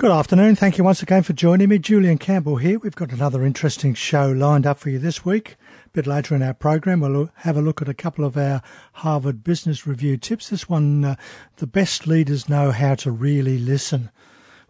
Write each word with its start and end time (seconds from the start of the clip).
Good 0.00 0.12
afternoon. 0.12 0.54
Thank 0.54 0.78
you 0.78 0.84
once 0.84 1.02
again 1.02 1.24
for 1.24 1.32
joining 1.32 1.70
me. 1.70 1.80
Julian 1.80 2.18
Campbell 2.18 2.54
here. 2.54 2.78
We've 2.78 2.94
got 2.94 3.10
another 3.10 3.44
interesting 3.44 3.94
show 3.94 4.30
lined 4.30 4.64
up 4.64 4.78
for 4.78 4.90
you 4.90 5.00
this 5.00 5.24
week. 5.24 5.56
A 5.86 5.88
bit 5.88 6.06
later 6.06 6.36
in 6.36 6.42
our 6.44 6.54
program, 6.54 7.00
we'll 7.00 7.30
have 7.38 7.56
a 7.56 7.60
look 7.60 7.82
at 7.82 7.88
a 7.88 7.94
couple 7.94 8.24
of 8.24 8.36
our 8.36 8.62
Harvard 8.92 9.42
Business 9.42 9.88
Review 9.88 10.16
tips. 10.16 10.50
This 10.50 10.68
one, 10.68 11.04
uh, 11.04 11.16
the 11.56 11.66
best 11.66 12.06
leaders 12.06 12.48
know 12.48 12.70
how 12.70 12.94
to 12.94 13.10
really 13.10 13.58
listen. 13.58 14.12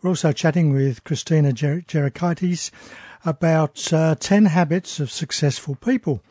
We're 0.01 0.09
also 0.09 0.33
chatting 0.33 0.72
with 0.72 1.04
Christina 1.04 1.53
Ger- 1.53 1.85
about 3.27 3.93
uh, 3.93 4.15
10 4.15 4.45
habits 4.47 4.99
of 4.99 5.11
successful 5.11 5.75
people. 5.75 6.23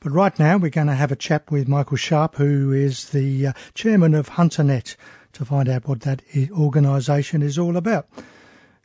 But 0.00 0.10
right 0.10 0.36
now, 0.40 0.56
we're 0.56 0.70
going 0.70 0.88
to 0.88 0.94
have 0.94 1.12
a 1.12 1.16
chat 1.16 1.52
with 1.52 1.68
Michael 1.68 1.98
Sharp, 1.98 2.34
who 2.34 2.72
is 2.72 3.10
the 3.10 3.46
uh, 3.46 3.52
chairman 3.74 4.12
of 4.12 4.30
HunterNet 4.30 4.96
to 5.34 5.44
find 5.44 5.68
out 5.68 5.86
what 5.86 6.00
that 6.00 6.22
organisation 6.52 7.42
is 7.42 7.58
all 7.58 7.76
about. 7.76 8.08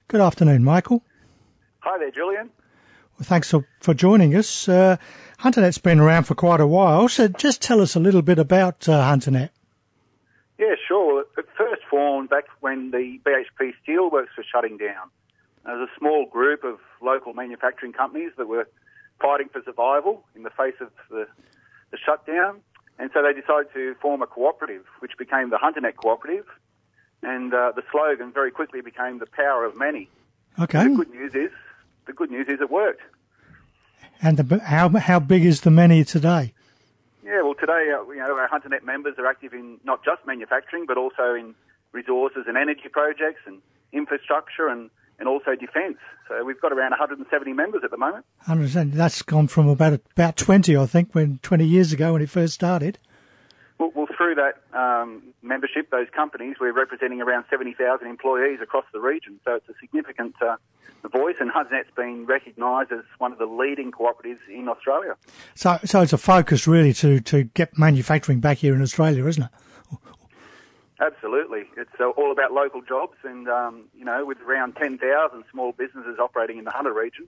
Good 0.08 0.22
afternoon, 0.22 0.64
Michael. 0.64 1.04
Hi 1.80 1.98
there, 1.98 2.12
Julian. 2.12 2.50
Well, 3.18 3.26
thanks 3.26 3.50
for, 3.50 3.68
for 3.80 3.94
joining 3.94 4.36
us. 4.36 4.68
Uh, 4.68 4.98
HunterNet's 5.40 5.78
been 5.78 6.00
around 6.00 6.24
for 6.24 6.36
quite 6.36 6.62
a 6.62 6.68
while, 6.68 7.08
so 7.10 7.28
just 7.28 7.62
tell 7.62 7.82
us 7.82 7.96
a 7.96 8.00
little 8.00 8.22
bit 8.22 8.40
about 8.40 8.88
uh, 8.88 9.02
HunterNet. 9.02 9.50
Yeah, 10.58 10.76
sure. 10.88 11.26
It 11.38 11.46
first 11.58 11.82
formed 11.90 12.30
back 12.30 12.46
when 12.60 12.92
the 12.92 13.20
BHP 13.26 13.74
Steelworks 13.86 14.36
was 14.38 14.46
shutting 14.52 14.78
down. 14.78 15.10
There 15.66 15.78
was 15.78 15.90
a 15.90 16.00
small 16.00 16.26
group 16.26 16.64
of 16.64 16.80
local 17.02 17.34
manufacturing 17.34 17.94
companies 17.94 18.32
that 18.38 18.48
were 18.48 18.68
fighting 19.22 19.50
for 19.52 19.62
survival 19.64 20.24
in 20.36 20.44
the 20.44 20.50
face 20.50 20.76
of 20.82 20.90
the, 21.10 21.28
the 21.92 21.98
shutdown. 21.98 22.62
And 23.00 23.10
so 23.14 23.24
they 23.24 23.34
decided 23.34 23.74
to 23.74 23.96
form 24.02 24.22
a 24.22 24.28
cooperative, 24.28 24.84
which 25.00 25.14
became 25.18 25.50
the 25.50 25.58
HunterNet 25.58 25.96
Cooperative. 25.96 26.46
And 27.24 27.54
uh, 27.54 27.72
the 27.76 27.84
slogan 27.92 28.32
very 28.34 28.52
quickly 28.52 28.82
became 28.82 29.20
the 29.20 29.26
power 29.26 29.66
of 29.66 29.78
many. 29.78 30.10
Okay. 30.60 30.84
The 30.84 30.96
good 30.96 31.10
news 31.10 31.34
is, 31.34 31.52
the 32.06 32.14
good 32.14 32.30
news 32.30 32.48
is 32.50 32.60
it 32.60 32.70
worked. 32.70 33.02
And 34.22 34.38
the, 34.38 34.60
how 34.60 34.90
how 34.90 35.20
big 35.20 35.46
is 35.46 35.62
the 35.62 35.72
many 35.72 36.04
today? 36.04 36.54
Yeah, 37.24 37.42
well, 37.42 37.54
today 37.54 37.92
uh, 37.94 38.10
you 38.12 38.18
know 38.18 38.38
our 38.38 38.50
HunterNet 38.50 38.84
members 38.84 39.16
are 39.18 39.26
active 39.26 39.54
in 39.54 39.80
not 39.86 40.04
just 40.04 40.26
manufacturing, 40.26 40.86
but 40.86 40.98
also 40.98 41.34
in 41.36 41.56
resources 41.94 42.44
and 42.48 42.58
energy 42.58 42.90
projects 42.92 43.42
and 43.46 43.62
infrastructure 43.94 44.68
and 44.68 44.90
and 45.20 45.28
also 45.28 45.56
defence. 45.56 45.98
So 46.28 46.44
we've 46.44 46.60
got 46.60 46.72
around 46.72 46.92
170 46.92 47.54
members 47.54 47.82
at 47.84 47.92
the 47.92 47.98
moment. 47.98 48.26
170. 48.46 48.96
That's 48.96 49.22
gone 49.22 49.48
from 49.48 49.68
about 49.68 50.02
about 50.16 50.38
20, 50.38 50.76
I 50.78 50.86
think, 50.86 51.14
when 51.14 51.40
20 51.44 51.66
years 51.66 51.92
ago 51.92 52.14
when 52.14 52.22
it 52.22 52.30
first 52.30 52.54
started. 52.54 52.98
Well, 53.78 53.92
well 53.96 54.08
through 54.16 54.36
that 54.36 54.62
um, 54.78 55.24
membership, 55.42 55.90
those 55.90 56.08
companies, 56.14 56.58
we're 56.60 56.74
representing 56.74 57.22
around 57.22 57.46
70,000 57.50 58.08
employees 58.08 58.60
across 58.62 58.86
the 58.92 59.00
region. 59.00 59.40
So 59.46 59.56
it's 59.56 59.70
a 59.70 59.74
significant 59.80 60.36
uh, 60.42 60.58
voice, 61.08 61.36
and 61.40 61.50
HunterNet's 61.52 61.92
been 61.96 62.26
recognised 62.26 62.92
as 62.92 63.04
one 63.18 63.32
of 63.32 63.38
the 63.38 63.46
leading 63.46 63.92
cooperatives 63.92 64.40
in 64.50 64.68
Australia. 64.68 65.16
So, 65.56 65.80
so 65.86 66.02
it's 66.02 66.14
a 66.14 66.18
focus 66.18 66.68
really 66.68 66.94
to, 66.94 67.20
to 67.22 67.44
get 67.44 67.78
manufacturing 67.78 68.40
back 68.40 68.58
here 68.58 68.76
in 68.76 68.82
Australia, 68.82 69.26
isn't 69.26 69.44
it? 69.44 69.50
Absolutely. 71.00 71.64
It's 71.78 71.92
uh, 72.00 72.10
all 72.10 72.32
about 72.32 72.52
local 72.52 72.82
jobs, 72.82 73.16
and, 73.24 73.48
um, 73.48 73.86
you 73.98 74.04
know, 74.04 74.26
with 74.26 74.40
around 74.42 74.76
10,000 74.76 75.00
small 75.52 75.72
businesses 75.72 76.20
operating 76.20 76.58
in 76.58 76.66
the 76.66 76.72
Hunter 76.72 76.94
region, 76.94 77.28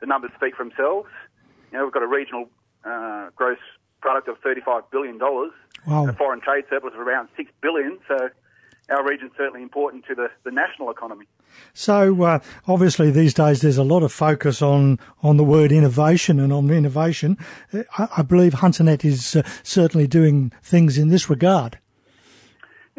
the 0.00 0.06
numbers 0.06 0.30
speak 0.36 0.56
for 0.56 0.64
themselves. 0.64 1.08
You 1.70 1.78
know, 1.78 1.84
we've 1.84 1.92
got 1.92 2.02
a 2.02 2.08
regional 2.08 2.48
uh, 2.84 3.28
gross 3.36 3.58
product 4.00 4.28
of 4.28 4.40
$35 4.40 4.84
billion, 4.90 5.18
wow. 5.18 6.08
a 6.08 6.12
foreign 6.14 6.40
trade 6.40 6.64
surplus 6.70 6.94
of 6.94 7.00
around 7.00 7.28
6 7.36 7.50
billion, 7.60 7.98
so 8.08 8.30
our 8.88 9.06
region's 9.06 9.32
certainly 9.36 9.62
important 9.62 10.06
to 10.06 10.14
the, 10.14 10.28
the 10.44 10.50
national 10.50 10.90
economy. 10.90 11.26
So 11.74 12.22
uh, 12.22 12.38
obviously 12.66 13.10
these 13.10 13.34
days 13.34 13.60
there's 13.60 13.76
a 13.76 13.84
lot 13.84 14.02
of 14.02 14.12
focus 14.12 14.62
on, 14.62 14.98
on 15.22 15.36
the 15.36 15.44
word 15.44 15.72
innovation 15.72 16.40
and 16.40 16.52
on 16.52 16.70
innovation. 16.70 17.36
I, 17.98 18.08
I 18.16 18.22
believe 18.22 18.54
HunterNet 18.54 19.04
is 19.04 19.36
uh, 19.36 19.42
certainly 19.62 20.06
doing 20.06 20.52
things 20.62 20.96
in 20.96 21.08
this 21.08 21.28
regard. 21.28 21.78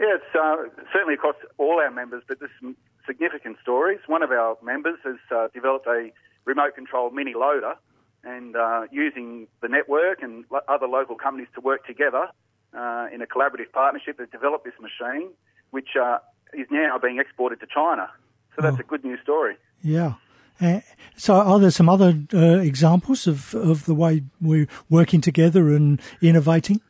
Yeah, 0.02 0.16
it's 0.16 0.36
uh, 0.36 0.84
certainly 0.92 1.14
across 1.14 1.36
all 1.60 1.80
our 1.80 1.92
members, 1.92 2.24
but 2.28 2.40
there's 2.40 2.52
some 2.60 2.76
significant 3.06 3.58
stories. 3.62 4.00
One 4.08 4.24
of 4.24 4.32
our 4.32 4.58
members 4.64 4.98
has 5.04 5.18
uh, 5.30 5.50
developed 5.54 5.86
a 5.86 6.10
remote 6.44 6.74
control 6.74 7.12
mini 7.12 7.36
loader 7.36 7.76
and 8.24 8.56
uh, 8.56 8.88
using 8.92 9.48
the 9.62 9.68
network 9.68 10.24
and 10.24 10.46
lo- 10.50 10.62
other 10.68 10.88
local 10.88 11.16
companies 11.16 11.50
to 11.54 11.62
work 11.62 11.86
together 11.86 12.30
uh, 12.76 13.08
in 13.14 13.22
a 13.22 13.28
collaborative 13.28 13.72
partnership, 13.74 14.18
they've 14.18 14.32
developed 14.32 14.66
this 14.66 14.74
machine, 14.82 15.30
which 15.72 15.90
uh, 16.02 16.18
is 16.54 16.68
now 16.72 16.98
being 16.98 17.20
exported 17.20 17.60
to 17.60 17.68
China. 17.72 18.10
So 18.56 18.62
that's 18.62 18.78
oh. 18.78 18.82
a 18.82 18.84
good 18.84 19.04
news 19.04 19.20
story. 19.22 19.56
Yeah. 19.84 20.14
Uh, 20.60 20.82
so, 21.16 21.36
are 21.36 21.60
there 21.60 21.72
some 21.72 21.90
other 21.90 22.14
uh, 22.34 22.60
examples 22.60 23.26
of, 23.26 23.56
of 23.56 23.86
the 23.86 23.96
way 23.96 24.24
we're 24.40 24.68
working 24.90 25.20
together 25.20 25.70
and 25.70 26.00
innovating? 26.22 26.82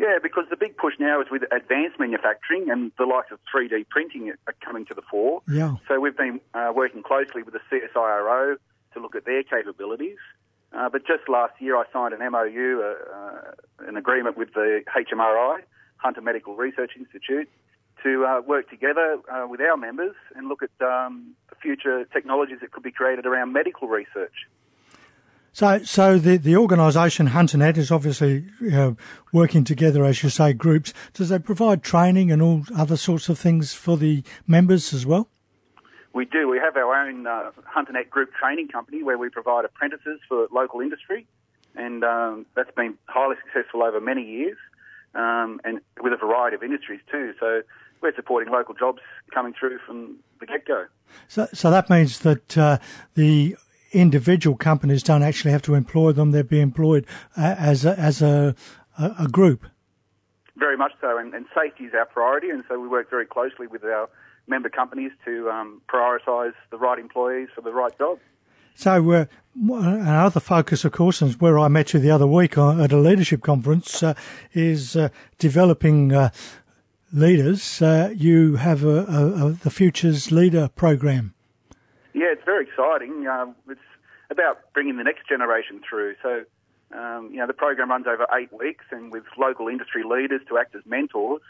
Yeah, 0.00 0.16
because 0.22 0.44
the 0.48 0.56
big 0.56 0.78
push 0.78 0.94
now 0.98 1.20
is 1.20 1.26
with 1.30 1.42
advanced 1.52 2.00
manufacturing 2.00 2.70
and 2.70 2.90
the 2.96 3.04
likes 3.04 3.30
of 3.30 3.38
3D 3.54 3.86
printing 3.90 4.32
are 4.46 4.54
coming 4.64 4.86
to 4.86 4.94
the 4.94 5.02
fore. 5.02 5.42
Yeah. 5.46 5.76
So 5.88 6.00
we've 6.00 6.16
been 6.16 6.40
uh, 6.54 6.72
working 6.74 7.02
closely 7.02 7.42
with 7.42 7.52
the 7.52 7.60
CSIRO 7.70 8.56
to 8.94 9.00
look 9.00 9.14
at 9.14 9.26
their 9.26 9.42
capabilities. 9.42 10.16
Uh, 10.72 10.88
but 10.88 11.06
just 11.06 11.28
last 11.28 11.52
year, 11.60 11.76
I 11.76 11.84
signed 11.92 12.14
an 12.14 12.20
MOU, 12.32 12.80
uh, 12.82 13.14
uh, 13.14 13.88
an 13.88 13.98
agreement 13.98 14.38
with 14.38 14.54
the 14.54 14.80
HMRI, 14.88 15.58
Hunter 15.96 16.22
Medical 16.22 16.56
Research 16.56 16.92
Institute, 16.96 17.50
to 18.02 18.24
uh, 18.24 18.40
work 18.40 18.70
together 18.70 19.18
uh, 19.30 19.46
with 19.46 19.60
our 19.60 19.76
members 19.76 20.16
and 20.34 20.48
look 20.48 20.62
at 20.62 20.70
um, 20.82 21.34
future 21.60 22.06
technologies 22.06 22.58
that 22.62 22.72
could 22.72 22.82
be 22.82 22.90
created 22.90 23.26
around 23.26 23.52
medical 23.52 23.86
research. 23.86 24.48
So, 25.52 25.82
so 25.82 26.18
the, 26.18 26.36
the 26.36 26.56
organisation 26.56 27.28
HunterNet 27.28 27.76
is 27.76 27.90
obviously 27.90 28.46
know, 28.60 28.96
working 29.32 29.64
together, 29.64 30.04
as 30.04 30.22
you 30.22 30.30
say, 30.30 30.52
groups. 30.52 30.92
Does 31.12 31.28
they 31.30 31.38
provide 31.38 31.82
training 31.82 32.30
and 32.30 32.40
all 32.40 32.62
other 32.76 32.96
sorts 32.96 33.28
of 33.28 33.38
things 33.38 33.74
for 33.74 33.96
the 33.96 34.22
members 34.46 34.92
as 34.92 35.04
well? 35.04 35.28
We 36.12 36.24
do. 36.24 36.48
We 36.48 36.58
have 36.58 36.76
our 36.76 37.06
own 37.06 37.26
uh, 37.26 37.50
HunterNet 37.76 38.10
group 38.10 38.30
training 38.40 38.68
company 38.68 39.02
where 39.02 39.18
we 39.18 39.28
provide 39.28 39.64
apprentices 39.64 40.20
for 40.28 40.48
local 40.52 40.80
industry, 40.80 41.26
and 41.76 42.02
um, 42.02 42.46
that's 42.56 42.74
been 42.74 42.94
highly 43.06 43.36
successful 43.44 43.82
over 43.82 44.00
many 44.00 44.22
years, 44.22 44.56
um, 45.14 45.60
and 45.64 45.80
with 46.00 46.12
a 46.12 46.16
variety 46.16 46.56
of 46.56 46.62
industries 46.64 47.00
too. 47.10 47.32
So 47.38 47.62
we're 48.02 48.14
supporting 48.16 48.52
local 48.52 48.74
jobs 48.74 49.00
coming 49.32 49.54
through 49.58 49.78
from 49.86 50.16
the 50.40 50.46
get 50.46 50.66
go. 50.66 50.86
So, 51.28 51.48
so 51.52 51.70
that 51.70 51.88
means 51.88 52.20
that 52.20 52.58
uh, 52.58 52.78
the 53.14 53.56
individual 53.92 54.56
companies 54.56 55.02
don't 55.02 55.22
actually 55.22 55.52
have 55.52 55.62
to 55.62 55.74
employ 55.74 56.12
them; 56.12 56.30
they'd 56.30 56.48
be 56.48 56.60
employed 56.60 57.06
uh, 57.36 57.54
as 57.58 57.84
a, 57.84 57.98
as 57.98 58.22
a, 58.22 58.54
a 58.98 59.28
group. 59.28 59.66
Very 60.56 60.76
much 60.76 60.92
so, 61.00 61.16
and, 61.16 61.34
and, 61.34 61.46
safety 61.54 61.84
is 61.84 61.94
our 61.94 62.04
priority, 62.04 62.50
and 62.50 62.64
so 62.68 62.78
we 62.78 62.86
work 62.86 63.08
very 63.08 63.24
closely 63.24 63.66
with 63.66 63.82
our 63.84 64.10
member 64.46 64.68
companies 64.68 65.12
to 65.24 65.48
um, 65.48 65.80
prioritise 65.88 66.52
the 66.70 66.76
right 66.76 66.98
employees 66.98 67.48
for 67.54 67.62
the 67.62 67.72
right 67.72 67.96
job. 67.96 68.18
So, 68.74 69.10
uh, 69.12 69.24
another 69.54 70.40
focus, 70.40 70.84
of 70.84 70.92
course, 70.92 71.22
and 71.22 71.34
where 71.34 71.58
I 71.58 71.68
met 71.68 71.92
you 71.92 72.00
the 72.00 72.10
other 72.10 72.26
week 72.26 72.56
at 72.56 72.92
a 72.92 72.96
leadership 72.96 73.42
conference, 73.42 74.02
uh, 74.02 74.14
is 74.52 74.96
uh, 74.96 75.08
developing 75.38 76.12
uh, 76.12 76.30
leaders. 77.12 77.82
Uh, 77.82 78.12
you 78.16 78.56
have 78.56 78.84
a, 78.84 79.04
a, 79.04 79.46
a, 79.46 79.50
the 79.52 79.70
Futures 79.70 80.30
Leader 80.30 80.68
program. 80.68 81.34
Yeah, 82.12 82.32
it's 82.32 82.44
very 82.44 82.66
exciting. 82.66 83.26
Um, 83.26 83.54
it's 83.68 83.80
about 84.30 84.72
bringing 84.72 84.96
the 84.96 85.04
next 85.04 85.28
generation 85.28 85.80
through. 85.88 86.14
So, 86.22 86.44
um, 86.96 87.30
you 87.30 87.38
know, 87.38 87.46
the 87.46 87.52
program 87.52 87.90
runs 87.90 88.06
over 88.06 88.26
eight 88.32 88.52
weeks, 88.52 88.84
and 88.90 89.12
with 89.12 89.24
local 89.38 89.68
industry 89.68 90.02
leaders 90.04 90.40
to 90.48 90.58
act 90.58 90.74
as 90.74 90.82
mentors, 90.86 91.42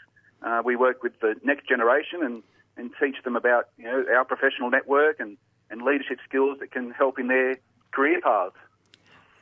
uh, 0.43 0.61
we 0.63 0.75
work 0.75 1.03
with 1.03 1.19
the 1.19 1.35
next 1.43 1.67
generation 1.67 2.23
and, 2.23 2.43
and 2.77 2.91
teach 2.99 3.23
them 3.23 3.35
about 3.35 3.69
you 3.77 3.85
know 3.85 4.05
our 4.15 4.25
professional 4.25 4.69
network 4.69 5.19
and, 5.19 5.37
and 5.69 5.81
leadership 5.81 6.19
skills 6.27 6.59
that 6.59 6.71
can 6.71 6.91
help 6.91 7.19
in 7.19 7.27
their 7.27 7.57
career 7.91 8.19
paths. 8.21 8.55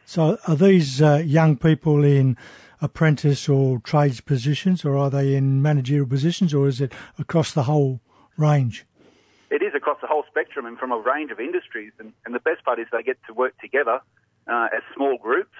So, 0.06 0.38
are 0.48 0.56
these 0.56 1.02
uh, 1.02 1.22
young 1.24 1.56
people 1.56 2.04
in 2.04 2.36
apprentice 2.82 3.48
or 3.48 3.80
trades 3.80 4.22
positions, 4.22 4.84
or 4.84 4.98
are 4.98 5.10
they 5.10 5.36
in 5.36 5.62
managerial 5.62 6.08
positions, 6.08 6.54
or 6.54 6.68
is 6.68 6.82
it 6.82 6.94
across 7.18 7.52
the 7.52 7.64
whole 7.64 8.02
range? 8.38 8.86
It 9.50 9.62
is 9.62 9.74
across 9.76 10.00
the 10.02 10.08
whole 10.08 10.24
spectrum 10.30 10.66
and 10.66 10.78
from 10.78 10.92
a 10.92 10.98
range 10.98 11.32
of 11.32 11.40
industries. 11.40 11.92
And, 12.00 12.14
and 12.26 12.36
the 12.36 12.40
best 12.40 12.64
part 12.64 12.80
is 12.80 12.88
they 12.92 13.04
get 13.04 13.18
to 13.28 13.34
work 13.34 13.58
together 13.60 14.00
uh, 14.48 14.68
as 14.76 14.84
small 14.96 15.18
groups 15.18 15.56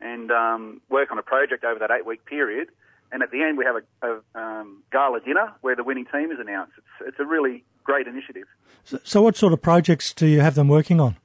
and 0.00 0.30
um, 0.30 0.80
work 0.88 1.10
on 1.10 1.18
a 1.18 1.22
project 1.22 1.64
over 1.64 1.78
that 1.78 1.90
eight 1.90 2.06
week 2.06 2.24
period. 2.24 2.68
And 3.12 3.22
at 3.22 3.30
the 3.30 3.42
end, 3.42 3.58
we 3.58 3.64
have 3.64 3.76
a, 3.76 4.06
a 4.06 4.40
um, 4.40 4.82
gala 4.92 5.20
dinner 5.20 5.52
where 5.62 5.74
the 5.74 5.82
winning 5.82 6.06
team 6.06 6.30
is 6.30 6.38
announced. 6.38 6.74
It's, 6.78 7.08
it's 7.08 7.20
a 7.20 7.24
really 7.24 7.64
great 7.82 8.06
initiative. 8.06 8.46
So, 8.84 8.98
so, 9.02 9.22
what 9.22 9.36
sort 9.36 9.52
of 9.52 9.60
projects 9.60 10.14
do 10.14 10.26
you 10.26 10.40
have 10.40 10.54
them 10.54 10.68
working 10.68 11.00
on? 11.00 11.16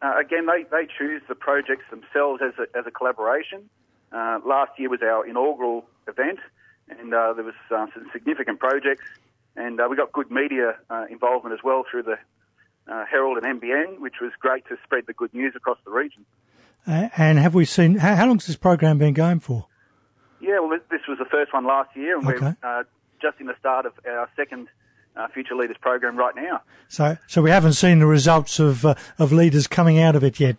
Uh, 0.00 0.18
again, 0.18 0.46
they, 0.46 0.62
they 0.70 0.86
choose 0.98 1.22
the 1.28 1.34
projects 1.34 1.84
themselves 1.90 2.42
as 2.42 2.52
a, 2.58 2.78
as 2.78 2.86
a 2.86 2.90
collaboration. 2.92 3.68
Uh, 4.12 4.38
last 4.46 4.70
year 4.78 4.88
was 4.88 5.02
our 5.02 5.26
inaugural 5.26 5.84
event, 6.06 6.38
and 6.88 7.12
uh, 7.12 7.32
there 7.32 7.44
was 7.44 7.54
uh, 7.70 7.86
some 7.92 8.08
significant 8.12 8.60
projects 8.60 9.02
And 9.56 9.80
uh, 9.80 9.86
we 9.90 9.96
got 9.96 10.12
good 10.12 10.30
media 10.30 10.76
uh, 10.90 11.06
involvement 11.10 11.54
as 11.54 11.60
well 11.64 11.84
through 11.90 12.02
the 12.04 12.18
uh, 12.92 13.04
Herald 13.10 13.38
and 13.42 13.60
NBN, 13.60 14.00
which 14.00 14.16
was 14.20 14.32
great 14.38 14.66
to 14.68 14.76
spread 14.84 15.04
the 15.06 15.12
good 15.14 15.32
news 15.34 15.54
across 15.56 15.78
the 15.84 15.90
region. 15.90 16.24
Uh, 16.86 17.08
and 17.16 17.38
have 17.38 17.54
we 17.54 17.64
seen, 17.64 17.96
how, 17.96 18.14
how 18.14 18.26
long's 18.26 18.46
this 18.46 18.56
program 18.56 18.98
been 18.98 19.14
going 19.14 19.40
for? 19.40 19.66
Yeah, 20.40 20.60
well, 20.60 20.78
this 20.90 21.00
was 21.08 21.18
the 21.18 21.24
first 21.24 21.52
one 21.52 21.64
last 21.66 21.96
year, 21.96 22.18
and 22.18 22.28
Okay. 22.28 22.54
we're 22.62 22.80
uh, 22.80 22.84
just 23.20 23.40
in 23.40 23.46
the 23.46 23.56
start 23.58 23.86
of 23.86 23.92
our 24.06 24.28
second 24.36 24.68
uh, 25.16 25.26
Future 25.28 25.56
Leaders 25.56 25.78
program 25.80 26.16
right 26.16 26.36
now. 26.36 26.60
So, 26.88 27.16
so 27.26 27.40
we 27.42 27.50
haven't 27.50 27.72
seen 27.72 27.98
the 28.00 28.06
results 28.06 28.58
of, 28.60 28.84
uh, 28.84 28.94
of 29.18 29.32
leaders 29.32 29.66
coming 29.66 29.98
out 29.98 30.14
of 30.14 30.22
it 30.22 30.38
yet. 30.38 30.56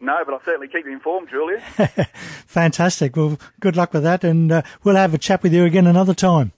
No, 0.00 0.22
but 0.24 0.32
I'll 0.34 0.42
certainly 0.44 0.68
keep 0.68 0.86
you 0.86 0.92
informed, 0.92 1.28
Julia. 1.30 1.60
Fantastic. 2.46 3.16
Well, 3.16 3.38
good 3.60 3.76
luck 3.76 3.92
with 3.92 4.02
that 4.04 4.22
and 4.22 4.52
uh, 4.52 4.62
we'll 4.84 4.96
have 4.96 5.14
a 5.14 5.18
chat 5.18 5.42
with 5.42 5.52
you 5.52 5.64
again 5.64 5.86
another 5.86 6.14
time. 6.14 6.52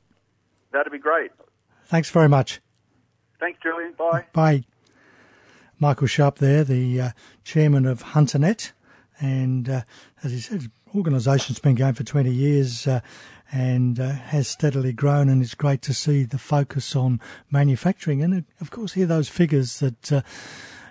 That'd 0.73 0.93
be 0.93 0.99
great. 0.99 1.31
Thanks 1.87 2.11
very 2.11 2.29
much. 2.29 2.61
Thanks, 3.39 3.59
Julian. 3.63 3.95
Bye. 3.97 4.25
Bye. 4.33 4.65
Michael 5.79 6.07
Sharp 6.07 6.39
there, 6.39 6.65
the 6.65 7.01
uh, 7.01 7.11
chairman 7.45 7.87
of 7.87 8.03
HunterNet. 8.03 8.73
And 9.21 9.69
uh, 9.69 9.83
as 10.23 10.33
he 10.33 10.41
said, 10.41 10.61
the 10.63 10.71
organisation's 10.95 11.59
been 11.59 11.75
going 11.75 11.95
for 11.95 12.03
20 12.03 12.31
years 12.31 12.87
uh, 12.87 13.01
and 13.53 14.01
uh, 14.01 14.13
has 14.13 14.49
steadily 14.49 14.93
grown. 14.93 15.29
And 15.29 15.43
it's 15.43 15.55
great 15.55 15.83
to 15.83 15.95
see 15.95 16.25
the 16.25 16.39
focus 16.39 16.97
on 16.97 17.21
manufacturing. 17.51 18.23
And, 18.23 18.45
of 18.61 18.71
course, 18.71 18.95
hear 18.95 19.07
those 19.07 19.29
figures 19.29 19.79
that 19.81 20.13
uh, 20.13 20.23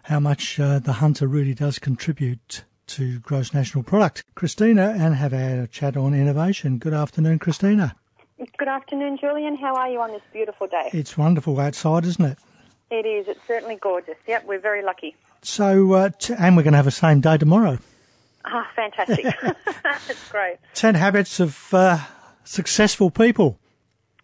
how 0.04 0.20
much 0.20 0.60
uh, 0.60 0.80
the 0.80 0.94
Hunter 0.94 1.28
really 1.28 1.54
does 1.54 1.80
contribute 1.80 2.64
to 2.88 3.20
gross 3.20 3.54
national 3.54 3.84
product. 3.84 4.24
Christina, 4.36 4.96
and 4.98 5.16
have 5.16 5.34
a 5.34 5.68
chat 5.68 5.98
on 5.98 6.14
innovation. 6.14 6.78
Good 6.78 6.94
afternoon, 6.94 7.40
Christina. 7.40 7.96
Good 8.38 8.68
afternoon, 8.68 9.18
Julian. 9.18 9.56
How 9.56 9.76
are 9.76 9.90
you 9.90 10.02
on 10.02 10.12
this 10.12 10.22
beautiful 10.34 10.68
day? 10.68 10.90
It's 10.92 11.18
wonderful 11.18 11.58
outside, 11.60 12.04
isn't 12.06 12.26
it? 12.26 12.38
It 12.92 13.06
is. 13.06 13.28
It's 13.28 13.40
certainly 13.48 13.78
gorgeous. 13.78 14.18
Yep, 14.28 14.46
we're 14.46 14.60
very 14.60 14.84
lucky. 14.84 15.16
So, 15.42 15.94
uh, 15.94 16.10
t- 16.10 16.34
and 16.38 16.58
we're 16.58 16.64
going 16.64 16.74
to 16.74 16.78
have 16.78 16.88
a 16.88 16.92
same 16.92 17.22
day 17.22 17.38
tomorrow. 17.38 17.80
Ah, 18.44 18.68
fantastic. 18.76 19.26
That's 19.84 20.30
great. 20.32 20.58
10 20.74 20.96
habits 20.96 21.40
of 21.40 21.74
uh, 21.74 22.00
successful 22.44 23.10
people. 23.10 23.58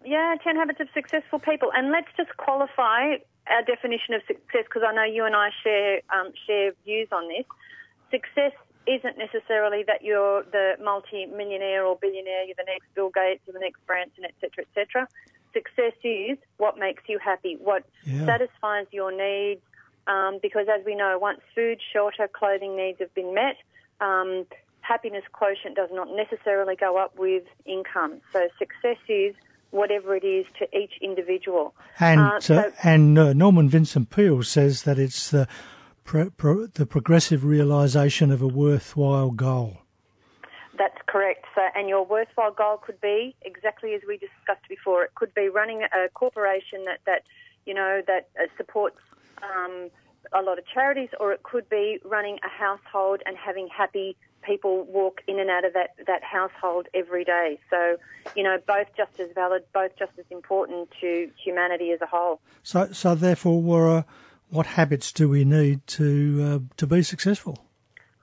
Yeah, 0.04 0.34
10 0.44 0.56
habits 0.56 0.80
of 0.80 0.88
successful 0.92 1.38
people. 1.38 1.70
And 1.74 1.90
let's 1.90 2.08
just 2.16 2.36
qualify 2.36 3.16
our 3.48 3.62
definition 3.66 4.14
of 4.14 4.22
success 4.26 4.64
because 4.64 4.82
I 4.86 4.94
know 4.94 5.04
you 5.04 5.24
and 5.24 5.34
I 5.34 5.50
share 5.64 6.00
um, 6.14 6.32
share 6.46 6.72
views 6.84 7.08
on 7.12 7.28
this. 7.28 7.46
Success 8.10 8.52
isn't 8.86 9.16
necessarily 9.18 9.84
that 9.86 10.02
you're 10.02 10.42
the 10.50 10.74
multi-millionaire 10.82 11.84
or 11.84 11.96
billionaire, 12.00 12.44
you're 12.44 12.56
the 12.56 12.64
next 12.66 12.86
Bill 12.94 13.10
Gates, 13.14 13.40
you're 13.46 13.54
the 13.54 13.60
next 13.60 13.84
Branson, 13.86 14.24
etc., 14.24 14.64
etc. 14.66 15.08
Success 15.52 15.92
is 16.02 16.38
what 16.56 16.78
makes 16.78 17.02
you 17.08 17.18
happy, 17.18 17.56
what 17.60 17.84
Yeah. 18.04 18.26
satisfies 18.26 18.86
your 18.90 19.12
needs, 19.12 19.62
um, 20.06 20.38
because 20.42 20.66
as 20.68 20.84
we 20.84 20.94
know, 20.94 21.18
once 21.18 21.40
food, 21.54 21.80
shelter, 21.92 22.26
clothing 22.28 22.74
needs 22.76 22.98
have 22.98 23.14
been 23.14 23.34
met, 23.34 23.56
um, 24.00 24.46
happiness 24.80 25.24
quotient 25.32 25.76
does 25.76 25.90
not 25.92 26.08
necessarily 26.10 26.74
go 26.74 26.96
up 26.96 27.16
with 27.16 27.44
income. 27.64 28.20
So 28.32 28.48
success 28.58 28.98
is 29.08 29.34
whatever 29.70 30.14
it 30.16 30.24
is 30.24 30.44
to 30.58 30.66
each 30.76 30.94
individual. 31.00 31.74
And 32.00 32.20
Uh, 32.50 32.54
uh, 32.54 32.70
and 32.82 33.18
uh, 33.18 33.32
Norman 33.32 33.68
Vincent 33.68 34.10
Peale 34.10 34.42
says 34.42 34.82
that 34.82 34.98
it's 34.98 35.30
the 35.30 35.46
pro- 36.04 36.30
pro- 36.30 36.66
the 36.66 36.86
progressive 36.86 37.44
realization 37.44 38.30
of 38.30 38.42
a 38.42 38.46
worthwhile 38.46 39.30
goal. 39.30 39.78
That's 40.78 40.98
correct. 41.06 41.44
So, 41.54 41.60
and 41.74 41.88
your 41.88 42.04
worthwhile 42.04 42.52
goal 42.52 42.78
could 42.78 43.00
be 43.00 43.34
exactly 43.42 43.94
as 43.94 44.00
we 44.06 44.16
discussed 44.16 44.66
before. 44.68 45.04
It 45.04 45.14
could 45.14 45.34
be 45.34 45.48
running 45.48 45.82
a 45.82 46.08
corporation 46.08 46.84
that, 46.86 47.00
that 47.06 47.22
you 47.66 47.74
know, 47.74 48.02
that 48.06 48.28
uh, 48.40 48.46
supports 48.56 48.98
um, 49.42 49.90
a 50.32 50.42
lot 50.42 50.58
of 50.58 50.66
charities, 50.66 51.10
or 51.20 51.32
it 51.32 51.42
could 51.42 51.68
be 51.68 51.98
running 52.04 52.38
a 52.42 52.48
household 52.48 53.22
and 53.26 53.36
having 53.36 53.68
happy 53.68 54.16
people 54.42 54.84
walk 54.84 55.22
in 55.28 55.38
and 55.38 55.50
out 55.50 55.64
of 55.64 55.72
that, 55.74 55.90
that 56.06 56.22
household 56.24 56.88
every 56.94 57.24
day. 57.24 57.58
So, 57.70 57.96
you 58.34 58.42
know, 58.42 58.58
both 58.66 58.88
just 58.96 59.20
as 59.20 59.28
valid, 59.34 59.64
both 59.72 59.96
just 59.96 60.12
as 60.18 60.24
important 60.30 60.88
to 61.00 61.30
humanity 61.42 61.92
as 61.92 62.00
a 62.00 62.06
whole. 62.06 62.40
So 62.62 62.92
so 62.92 63.14
therefore, 63.14 63.60
we're 63.60 63.98
uh, 63.98 64.02
what 64.52 64.66
habits 64.66 65.12
do 65.12 65.28
we 65.30 65.44
need 65.44 65.86
to 65.86 66.42
uh, 66.44 66.58
to 66.76 66.86
be 66.86 67.02
successful? 67.02 67.58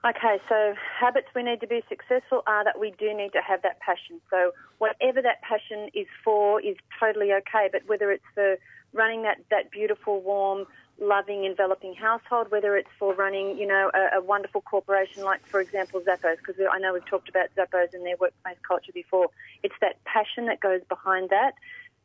Okay, 0.06 0.38
so 0.48 0.76
habits 0.98 1.28
we 1.36 1.44
need 1.44 1.60
to 1.60 1.68
be 1.68 1.82
successful 1.90 2.44
are 2.48 2.64
that 2.64 2.80
we 2.80 2.94
do 2.98 3.14
need 3.14 3.34
to 3.34 3.42
have 3.46 3.62
that 3.64 3.80
passion. 3.82 4.22
So 4.30 4.52
whatever 4.78 5.22
that 5.22 5.42
passion 5.42 5.90
is 5.94 6.08
for 6.24 6.62
is 6.62 6.78
totally 7.00 7.34
okay, 7.34 7.68
but 7.70 7.82
whether 7.88 8.10
it's 8.12 8.24
for 8.34 8.58
running 8.94 9.24
that, 9.24 9.38
that 9.50 9.72
beautiful, 9.72 10.22
warm, 10.22 10.68
loving, 11.02 11.46
enveloping 11.46 11.96
household, 11.96 12.50
whether 12.50 12.78
it's 12.78 12.90
for 12.98 13.14
running, 13.14 13.58
you 13.58 13.68
know, 13.68 13.92
a, 13.94 14.20
a 14.20 14.22
wonderful 14.22 14.62
corporation 14.62 15.24
like, 15.24 15.46
for 15.46 15.60
example, 15.60 16.00
Zappos, 16.02 16.38
because 16.38 16.56
I 16.72 16.80
know 16.80 16.94
we've 16.94 17.06
talked 17.06 17.28
about 17.28 17.50
Zappos 17.58 17.94
and 17.94 18.06
their 18.06 18.18
workplace 18.18 18.58
culture 18.66 18.92
before. 18.94 19.28
It's 19.64 19.76
that 19.82 20.02
passion 20.06 20.46
that 20.46 20.60
goes 20.62 20.82
behind 20.88 21.30
that. 21.30 21.54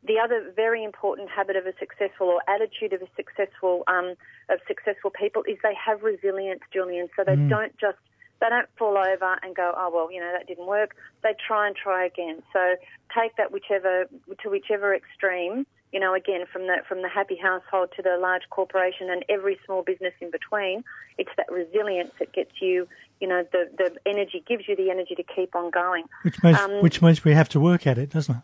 The 0.05 0.19
other 0.23 0.51
very 0.55 0.83
important 0.83 1.29
habit 1.29 1.55
of 1.55 1.65
a 1.65 1.73
successful 1.79 2.27
or 2.27 2.41
attitude 2.47 2.93
of 2.93 3.01
a 3.01 3.07
successful 3.15 3.83
um, 3.87 4.13
of 4.49 4.59
successful 4.67 5.09
people 5.09 5.43
is 5.47 5.57
they 5.63 5.73
have 5.73 6.03
resilience, 6.03 6.61
Julian. 6.71 7.07
So 7.15 7.23
they 7.23 7.35
don't 7.35 7.75
just 7.79 7.97
they 8.41 8.49
don't 8.49 8.67
fall 8.77 8.97
over 8.97 9.39
and 9.41 9.55
go, 9.55 9.73
oh 9.75 9.89
well, 9.93 10.11
you 10.11 10.19
know 10.19 10.31
that 10.31 10.47
didn't 10.47 10.67
work. 10.67 10.95
They 11.23 11.33
try 11.47 11.67
and 11.67 11.75
try 11.75 12.05
again. 12.05 12.43
So 12.53 12.75
take 13.17 13.35
that 13.37 13.51
whichever 13.51 14.05
to 14.41 14.49
whichever 14.49 14.93
extreme. 14.93 15.65
You 15.91 16.01
know, 16.01 16.13
again 16.13 16.45
from 16.51 16.63
the 16.63 16.77
from 16.87 17.01
the 17.01 17.09
happy 17.09 17.37
household 17.41 17.89
to 17.95 18.01
the 18.01 18.17
large 18.19 18.43
corporation 18.49 19.09
and 19.09 19.23
every 19.29 19.57
small 19.65 19.81
business 19.81 20.13
in 20.19 20.29
between. 20.29 20.83
It's 21.17 21.31
that 21.37 21.49
resilience 21.49 22.11
that 22.19 22.33
gets 22.33 22.51
you. 22.61 22.87
You 23.21 23.29
know, 23.29 23.45
the 23.51 23.69
the 23.77 23.95
energy 24.05 24.43
gives 24.45 24.67
you 24.67 24.75
the 24.75 24.91
energy 24.91 25.15
to 25.15 25.23
keep 25.23 25.55
on 25.55 25.71
going. 25.71 26.03
Which 26.23 26.43
means 26.43 26.59
Um, 26.59 26.81
which 26.81 27.01
means 27.01 27.23
we 27.23 27.33
have 27.33 27.49
to 27.49 27.59
work 27.59 27.87
at 27.87 27.97
it, 27.97 28.09
doesn't 28.09 28.35
it? 28.35 28.43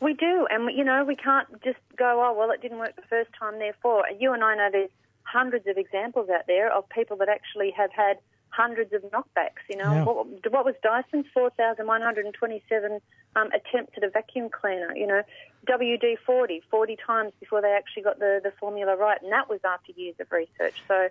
We 0.00 0.14
do, 0.14 0.46
and 0.50 0.74
you 0.76 0.84
know 0.84 1.04
we 1.04 1.16
can't 1.16 1.46
just 1.62 1.78
go, 1.98 2.22
oh 2.26 2.34
well, 2.38 2.50
it 2.50 2.62
didn't 2.62 2.78
work 2.78 2.96
the 2.96 3.02
first 3.08 3.30
time, 3.38 3.58
therefore. 3.58 4.04
You 4.18 4.32
and 4.32 4.42
I 4.42 4.54
know 4.56 4.68
there's 4.72 4.90
hundreds 5.22 5.66
of 5.66 5.76
examples 5.76 6.28
out 6.30 6.46
there 6.46 6.72
of 6.72 6.88
people 6.88 7.16
that 7.18 7.28
actually 7.28 7.70
have 7.76 7.90
had 7.92 8.16
hundreds 8.48 8.92
of 8.92 9.02
knockbacks. 9.02 9.62
You 9.68 9.76
know, 9.76 9.92
Yeah. 9.94 10.04
what, 10.04 10.26
what 10.50 10.64
was 10.64 10.74
Dyson's 10.82 11.26
4,127 11.32 13.00
um, 13.36 13.48
attempts 13.52 13.92
at 13.96 14.02
a 14.02 14.10
vacuum 14.10 14.48
cleaner? 14.50 14.92
You 14.96 15.06
know, 15.06 15.22
WD-40 15.68 16.62
40 16.70 16.96
times 17.06 17.32
before 17.38 17.60
they 17.62 17.72
actually 17.72 18.02
got 18.02 18.18
the, 18.18 18.40
the 18.42 18.50
formula 18.58 18.96
right, 18.96 19.20
and 19.22 19.30
that 19.32 19.48
was 19.48 19.60
after 19.64 19.92
years 19.92 20.16
of 20.20 20.26
research. 20.32 20.82
So, 20.88 21.08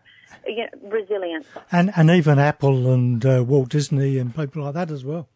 you 0.48 0.66
know, 0.66 0.90
resilience. 0.90 1.48
And 1.72 1.92
and 1.96 2.10
even 2.10 2.40
Apple 2.40 2.92
and 2.92 3.26
uh, 3.26 3.44
Walt 3.48 3.70
Disney 3.70 4.18
and 4.18 4.36
people 4.36 4.64
like 4.64 4.74
that 4.74 4.92
as 4.92 5.06
well. 5.06 5.28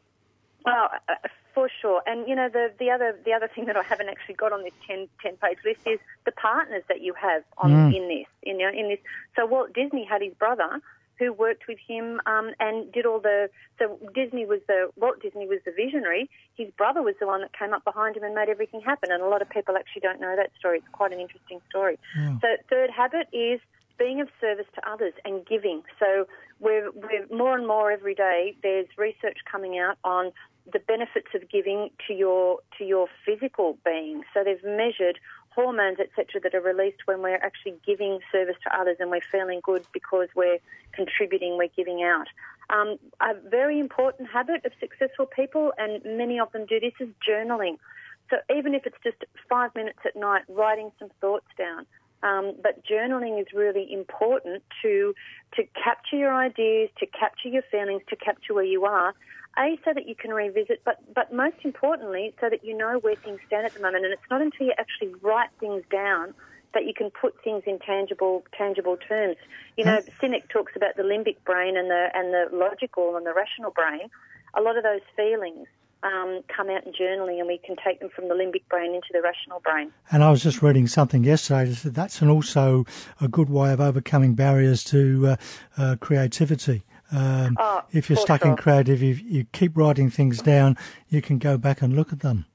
Well, 0.66 0.90
uh, 1.08 1.14
for 1.54 1.70
sure. 1.82 2.02
And 2.06 2.28
you 2.28 2.36
know, 2.36 2.50
the 2.50 2.72
the 2.80 2.90
other 2.90 3.18
the 3.26 3.34
other 3.34 3.48
thing 3.48 3.66
that 3.66 3.78
I 3.78 3.84
haven't 3.84 4.10
actually 4.10 4.36
got 4.36 4.52
on 4.52 4.64
this 4.64 4.74
10, 4.88 5.08
10 5.22 5.38
page 5.38 5.58
list 5.66 5.82
is 5.86 6.00
the 6.26 6.32
partners 6.32 6.84
that 6.88 7.02
you 7.02 7.14
have 7.14 7.44
on 7.58 7.72
in 7.94 8.08
this. 8.08 8.28
You 8.44 8.58
know, 8.58 8.70
in 8.70 8.90
this. 8.90 9.00
So 9.36 9.46
Walt 9.46 9.74
Disney 9.74 10.06
had 10.06 10.22
his 10.22 10.34
brother 10.34 10.82
who 11.20 11.32
worked 11.32 11.68
with 11.68 11.78
him 11.88 12.20
um, 12.26 12.52
and 12.60 12.92
did 12.92 13.06
all 13.06 13.20
the. 13.20 13.50
So 13.80 14.00
Disney 14.14 14.46
was 14.46 14.60
the 14.68 14.90
Walt 14.96 15.22
Disney 15.22 15.48
was 15.48 15.60
the 15.66 15.72
visionary. 15.72 16.30
His 16.56 16.70
brother 16.72 17.02
was 17.02 17.16
the 17.20 17.28
one 17.28 17.42
that 17.42 17.58
came 17.58 17.74
up 17.74 17.84
behind 17.84 18.18
him 18.18 18.24
and 18.24 18.34
made 18.34 18.50
everything 18.50 18.82
happen. 18.82 19.12
And 19.12 19.22
a 19.22 19.28
lot 19.28 19.42
of 19.42 19.50
people 19.50 19.76
actually 19.78 20.02
don't 20.02 20.20
know 20.20 20.36
that 20.36 20.52
story. 20.58 20.80
It's 20.80 20.88
quite 20.92 21.14
an 21.14 21.20
interesting 21.20 21.62
story. 21.70 21.98
So 22.42 22.48
third 22.70 22.90
habit 22.90 23.28
is 23.32 23.60
being 23.98 24.22
of 24.22 24.30
service 24.42 24.66
to 24.76 24.90
others 24.90 25.14
and 25.24 25.46
giving. 25.46 25.84
So 26.00 26.26
we're, 26.60 26.92
we're 26.92 27.28
more 27.36 27.56
and 27.56 27.68
more 27.68 27.92
every 27.92 28.16
day. 28.16 28.56
There's 28.64 28.88
research 28.98 29.38
coming 29.50 29.78
out 29.78 29.98
on 30.04 30.32
the 30.72 30.80
benefits 30.80 31.28
of 31.36 31.50
giving 31.50 31.90
to 32.08 32.14
your 32.14 32.60
to 32.78 32.86
your 32.86 33.08
physical 33.26 33.78
being. 33.86 34.24
So 34.34 34.44
they've 34.44 34.64
measured 34.64 35.20
hormones, 35.50 36.00
etc., 36.00 36.42
that 36.42 36.56
are 36.56 36.62
released 36.62 37.02
when 37.06 37.22
we're 37.22 37.36
actually 37.36 37.76
giving 37.86 38.20
service 38.32 38.56
to 38.64 38.76
others 38.76 38.98
and 39.00 39.12
we're 39.12 39.22
feeling 39.32 39.62
good 39.64 39.86
because 39.94 40.28
we're 40.36 40.58
contributing, 40.94 41.58
we're 41.58 41.70
giving 41.76 42.04
out. 42.04 42.28
Um, 42.70 42.98
a 43.22 43.34
very 43.50 43.80
important 43.80 44.30
habit 44.30 44.66
of 44.66 44.72
successful 44.80 45.26
people, 45.26 45.74
and 45.78 46.02
many 46.18 46.40
of 46.40 46.52
them 46.54 46.66
do 46.66 46.80
this, 46.80 46.94
is 47.00 47.10
journaling. 47.28 47.78
So 48.30 48.38
even 48.56 48.74
if 48.74 48.86
it's 48.86 48.98
just 49.04 49.18
five 49.48 49.76
minutes 49.76 50.00
at 50.06 50.16
night, 50.16 50.44
writing 50.48 50.92
some 50.98 51.10
thoughts 51.22 51.48
down. 51.58 51.86
Um, 52.24 52.54
but 52.64 52.84
journaling 52.86 53.40
is 53.40 53.48
really 53.54 53.92
important 53.92 54.64
to 54.82 55.14
to 55.56 55.64
capture 55.84 56.16
your 56.16 56.34
ideas, 56.34 56.90
to 57.00 57.06
capture 57.06 57.50
your 57.50 57.64
feelings, 57.70 58.02
to 58.10 58.16
capture 58.16 58.54
where 58.54 58.64
you 58.64 58.86
are. 58.86 59.14
A, 59.58 59.80
so 59.86 59.94
that 59.94 60.08
you 60.08 60.16
can 60.16 60.32
revisit, 60.32 60.82
but 60.84 60.98
but 61.14 61.32
most 61.32 61.58
importantly, 61.64 62.34
so 62.42 62.50
that 62.50 62.64
you 62.66 62.76
know 62.76 62.98
where 63.00 63.16
things 63.16 63.40
stand 63.46 63.66
at 63.66 63.74
the 63.74 63.82
moment. 63.82 64.04
And 64.06 64.14
it's 64.14 64.30
not 64.32 64.42
until 64.42 64.66
you 64.66 64.74
actually 64.80 65.14
write 65.22 65.50
things 65.60 65.84
down 65.92 66.34
that 66.74 66.86
you 66.86 66.94
can 66.94 67.12
put 67.12 67.36
things 67.44 67.64
in 67.68 67.78
tangible 67.80 68.44
tangible 68.58 68.98
terms. 68.98 69.38
You 69.78 69.86
know, 69.86 70.02
Sinek 70.22 70.50
talks 70.50 70.74
about 70.76 70.96
the 70.96 71.04
limbic 71.04 71.38
brain 71.46 71.78
and 71.78 71.90
the 71.90 72.10
and 72.16 72.34
the 72.34 72.56
logical 72.56 73.16
and 73.16 73.26
the 73.26 73.34
rational 73.34 73.72
brain. 73.72 74.10
A 74.56 74.62
lot 74.62 74.78
of 74.78 74.84
those 74.84 75.02
feelings 75.16 75.68
um, 76.04 76.42
come 76.56 76.70
out 76.70 76.86
in 76.86 76.94
journaling 76.94 77.40
and 77.40 77.48
we 77.48 77.60
can 77.66 77.76
take 77.84 78.00
them 78.00 78.10
from 78.10 78.28
the 78.28 78.36
limbic 78.36 78.68
brain 78.70 78.94
into 78.94 79.08
the 79.12 79.22
rational 79.22 79.60
brain. 79.62 79.92
And 80.12 80.24
I 80.24 80.30
was 80.30 80.44
just 80.44 80.62
reading 80.62 80.88
something 80.88 81.24
yesterday 81.24 81.70
that 81.70 81.76
said 81.76 81.94
that's 81.94 82.22
an 82.22 82.30
also 82.30 82.86
a 83.22 83.28
good 83.28 83.50
way 83.50 83.72
of 83.72 83.80
overcoming 83.80 84.36
barriers 84.36 84.84
to 84.86 85.28
uh, 85.28 85.36
uh, 85.78 85.96
creativity. 86.00 86.84
Um, 87.14 87.58
oh, 87.60 87.84
if 87.92 88.10
you're 88.10 88.18
stuck 88.18 88.42
sure. 88.42 88.52
in 88.52 88.58
creative, 88.58 89.02
you, 89.02 89.14
you 89.14 89.46
keep 89.52 89.78
writing 89.78 90.10
things 90.10 90.42
down, 90.42 90.78
you 91.10 91.22
can 91.22 91.38
go 91.38 91.58
back 91.58 91.82
and 91.82 91.96
look 91.96 92.12
at 92.12 92.22
them. 92.22 92.46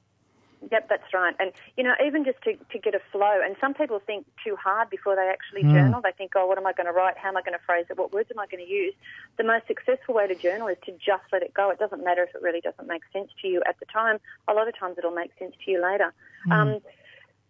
Yep, 0.71 0.89
that's 0.91 1.15
right. 1.15 1.35
And, 1.39 1.53
you 1.77 1.85
know, 1.85 1.95
even 2.05 2.25
just 2.25 2.43
to, 2.43 2.55
to 2.55 2.79
get 2.79 2.95
a 2.95 3.01
flow, 3.13 3.41
and 3.43 3.57
some 3.61 3.73
people 3.73 4.01
think 4.05 4.27
too 4.45 4.57
hard 4.57 4.91
before 4.91 5.17
they 5.17 5.31
actually 5.31 5.63
Mm. 5.63 5.73
journal. 5.73 6.01
They 6.03 6.13
think, 6.13 6.33
oh, 6.35 6.47
what 6.47 6.59
am 6.59 6.67
I 6.67 6.73
going 6.73 6.87
to 6.87 6.93
write? 6.93 7.17
How 7.17 7.29
am 7.29 7.37
I 7.37 7.43
going 7.43 7.57
to 7.57 7.65
phrase 7.65 7.87
it? 7.89 7.97
What 7.97 8.13
words 8.13 8.31
am 8.31 8.39
I 8.39 8.47
going 8.47 8.65
to 8.65 8.71
use? 8.71 8.93
The 9.39 9.45
most 9.45 9.67
successful 9.67 10.15
way 10.15 10.27
to 10.27 10.35
journal 10.35 10.69
is 10.69 10.77
to 10.85 10.93
just 10.93 11.23
let 11.33 11.43
it 11.43 11.55
go. 11.55 11.71
It 11.71 11.79
doesn't 11.79 12.05
matter 12.05 12.25
if 12.25 12.35
it 12.35 12.43
really 12.43 12.61
doesn't 12.61 12.87
make 12.87 13.03
sense 13.13 13.31
to 13.41 13.49
you 13.49 13.63
at 13.67 13.79
the 13.79 13.87
time. 13.87 14.19
A 14.49 14.53
lot 14.53 14.69
of 14.69 14.77
times 14.77 14.99
it'll 14.99 15.13
make 15.15 15.31
sense 15.39 15.55
to 15.65 15.71
you 15.71 15.83
later. 15.83 16.13
Um, 16.51 16.81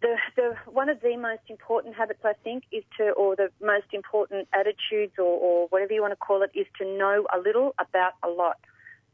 the, 0.01 0.15
the 0.35 0.55
one 0.65 0.89
of 0.89 1.01
the 1.01 1.17
most 1.17 1.41
important 1.49 1.95
habits 1.95 2.19
I 2.23 2.33
think 2.43 2.63
is 2.71 2.83
to, 2.97 3.11
or 3.11 3.35
the 3.35 3.49
most 3.61 3.87
important 3.93 4.47
attitudes, 4.53 5.13
or, 5.17 5.23
or 5.25 5.67
whatever 5.67 5.93
you 5.93 6.01
want 6.01 6.11
to 6.13 6.17
call 6.17 6.41
it, 6.41 6.51
is 6.53 6.67
to 6.79 6.85
know 6.85 7.25
a 7.33 7.39
little 7.39 7.75
about 7.79 8.13
a 8.23 8.29
lot. 8.29 8.57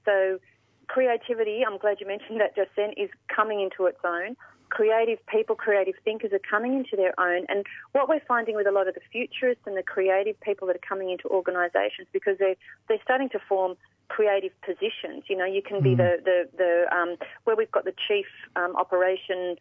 So 0.05 0.39
creativity, 0.87 1.63
I'm 1.65 1.77
glad 1.77 1.99
you 1.99 2.07
mentioned 2.07 2.39
that 2.39 2.55
just 2.55 2.69
then, 2.75 2.91
is 2.97 3.09
coming 3.35 3.61
into 3.61 3.85
its 3.85 3.99
own. 4.03 4.35
Creative 4.69 5.19
people, 5.27 5.55
creative 5.55 5.95
thinkers 6.03 6.31
are 6.33 6.39
coming 6.39 6.75
into 6.75 6.95
their 6.95 7.17
own. 7.19 7.45
And 7.49 7.65
what 7.93 8.09
we're 8.09 8.21
finding 8.27 8.55
with 8.55 8.67
a 8.67 8.71
lot 8.71 8.87
of 8.87 8.93
the 8.93 9.01
futurists 9.11 9.63
and 9.65 9.77
the 9.77 9.83
creative 9.83 10.39
people 10.41 10.67
that 10.67 10.75
are 10.75 10.87
coming 10.87 11.09
into 11.09 11.27
organisations, 11.29 12.07
because 12.11 12.37
they're, 12.37 12.55
they're 12.87 13.01
starting 13.03 13.29
to 13.29 13.39
form 13.47 13.75
creative 14.07 14.51
positions. 14.61 15.23
You 15.27 15.37
know, 15.37 15.45
you 15.45 15.61
can 15.61 15.81
be 15.81 15.95
the, 15.95 16.17
the, 16.23 16.49
the 16.57 16.95
um, 16.95 17.15
where 17.45 17.55
we've 17.55 17.71
got 17.71 17.85
the 17.85 17.93
chief 18.07 18.27
um, 18.55 18.75
operation 18.75 19.57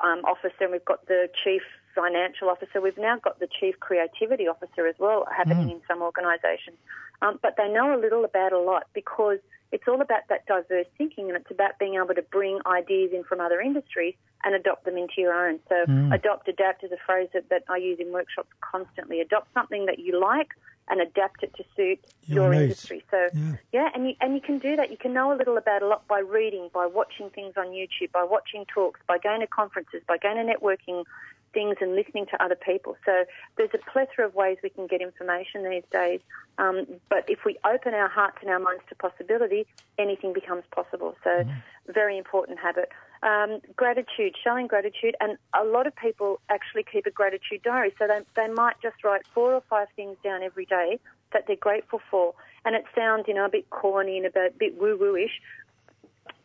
um, 0.00 0.24
officer 0.24 0.54
and 0.60 0.72
we've 0.72 0.84
got 0.84 1.06
the 1.06 1.28
chief 1.44 1.62
financial 1.94 2.48
officer. 2.48 2.80
We've 2.80 2.98
now 2.98 3.18
got 3.18 3.38
the 3.38 3.48
chief 3.48 3.78
creativity 3.80 4.48
officer 4.48 4.86
as 4.86 4.94
well 4.98 5.26
happening 5.34 5.70
in 5.70 5.80
some 5.86 6.02
organisations. 6.02 6.76
Um, 7.20 7.38
but 7.42 7.56
they 7.56 7.68
know 7.68 7.94
a 7.94 8.00
little 8.00 8.24
about 8.24 8.52
a 8.52 8.58
lot 8.58 8.86
because 8.94 9.38
it's 9.70 9.84
all 9.88 10.00
about 10.00 10.28
that 10.28 10.44
diverse 10.46 10.86
thinking 10.98 11.28
and 11.28 11.36
it's 11.36 11.50
about 11.50 11.78
being 11.78 11.94
able 11.94 12.14
to 12.14 12.22
bring 12.22 12.58
ideas 12.66 13.10
in 13.12 13.24
from 13.24 13.40
other 13.40 13.60
industries 13.60 14.14
and 14.44 14.54
adopt 14.54 14.84
them 14.84 14.96
into 14.96 15.14
your 15.18 15.32
own. 15.32 15.60
So 15.68 15.84
adopt, 16.12 16.48
adapt 16.48 16.84
is 16.84 16.92
a 16.92 16.98
phrase 17.06 17.28
that, 17.32 17.48
that 17.48 17.64
I 17.68 17.76
use 17.76 17.98
in 18.00 18.12
workshops 18.12 18.50
constantly. 18.60 19.20
Adopt 19.20 19.52
something 19.54 19.86
that 19.86 19.98
you 19.98 20.20
like 20.20 20.48
and 20.88 21.00
adapt 21.00 21.42
it 21.42 21.54
to 21.56 21.64
suit 21.76 22.00
Your 22.26 22.52
your, 22.52 22.62
industry. 22.62 23.04
So 23.10 23.30
Yeah. 23.34 23.56
yeah, 23.72 23.88
and 23.94 24.08
you 24.08 24.14
and 24.20 24.34
you 24.34 24.40
can 24.40 24.58
do 24.58 24.76
that. 24.76 24.90
You 24.90 24.96
can 24.96 25.12
know 25.12 25.32
a 25.32 25.36
little 25.36 25.56
about 25.56 25.82
a 25.82 25.86
lot 25.86 26.06
by 26.08 26.20
reading, 26.20 26.70
by 26.72 26.86
watching 26.86 27.30
things 27.30 27.54
on 27.56 27.68
YouTube, 27.68 28.12
by 28.12 28.24
watching 28.24 28.64
talks, 28.66 29.00
by 29.06 29.18
going 29.18 29.40
to 29.40 29.46
conferences, 29.46 30.02
by 30.06 30.18
going 30.18 30.36
to 30.36 30.52
networking 30.52 31.04
things 31.52 31.76
and 31.80 31.94
listening 31.94 32.26
to 32.26 32.42
other 32.42 32.54
people. 32.54 32.96
So 33.04 33.24
there's 33.56 33.70
a 33.74 33.90
plethora 33.90 34.26
of 34.26 34.34
ways 34.34 34.56
we 34.62 34.70
can 34.70 34.86
get 34.86 35.02
information 35.02 35.68
these 35.68 35.84
days. 35.92 36.20
Um, 36.58 36.86
but 37.08 37.28
if 37.28 37.44
we 37.44 37.58
open 37.64 37.94
our 37.94 38.08
hearts 38.08 38.38
and 38.40 38.50
our 38.50 38.58
minds 38.58 38.82
to 38.88 38.94
possibility, 38.94 39.66
anything 39.98 40.32
becomes 40.32 40.64
possible. 40.74 41.14
So 41.22 41.44
very 41.92 42.16
important 42.16 42.58
habit. 42.58 42.88
Um, 43.22 43.60
gratitude, 43.76 44.34
showing 44.42 44.66
gratitude, 44.66 45.14
and 45.20 45.38
a 45.54 45.64
lot 45.64 45.86
of 45.86 45.94
people 45.94 46.40
actually 46.48 46.82
keep 46.82 47.06
a 47.06 47.10
gratitude 47.10 47.62
diary. 47.62 47.94
So 47.96 48.08
they, 48.08 48.20
they 48.34 48.52
might 48.52 48.76
just 48.82 49.04
write 49.04 49.22
four 49.32 49.54
or 49.54 49.62
five 49.70 49.86
things 49.94 50.16
down 50.24 50.42
every 50.42 50.66
day 50.66 50.98
that 51.32 51.46
they're 51.46 51.54
grateful 51.54 52.00
for. 52.10 52.34
And 52.64 52.74
it 52.74 52.84
sounds, 52.96 53.26
you 53.28 53.34
know, 53.34 53.44
a 53.44 53.48
bit 53.48 53.70
corny 53.70 54.16
and 54.16 54.26
a 54.26 54.30
bit, 54.30 54.58
bit 54.58 54.80
woo-woo-ish, 54.80 55.40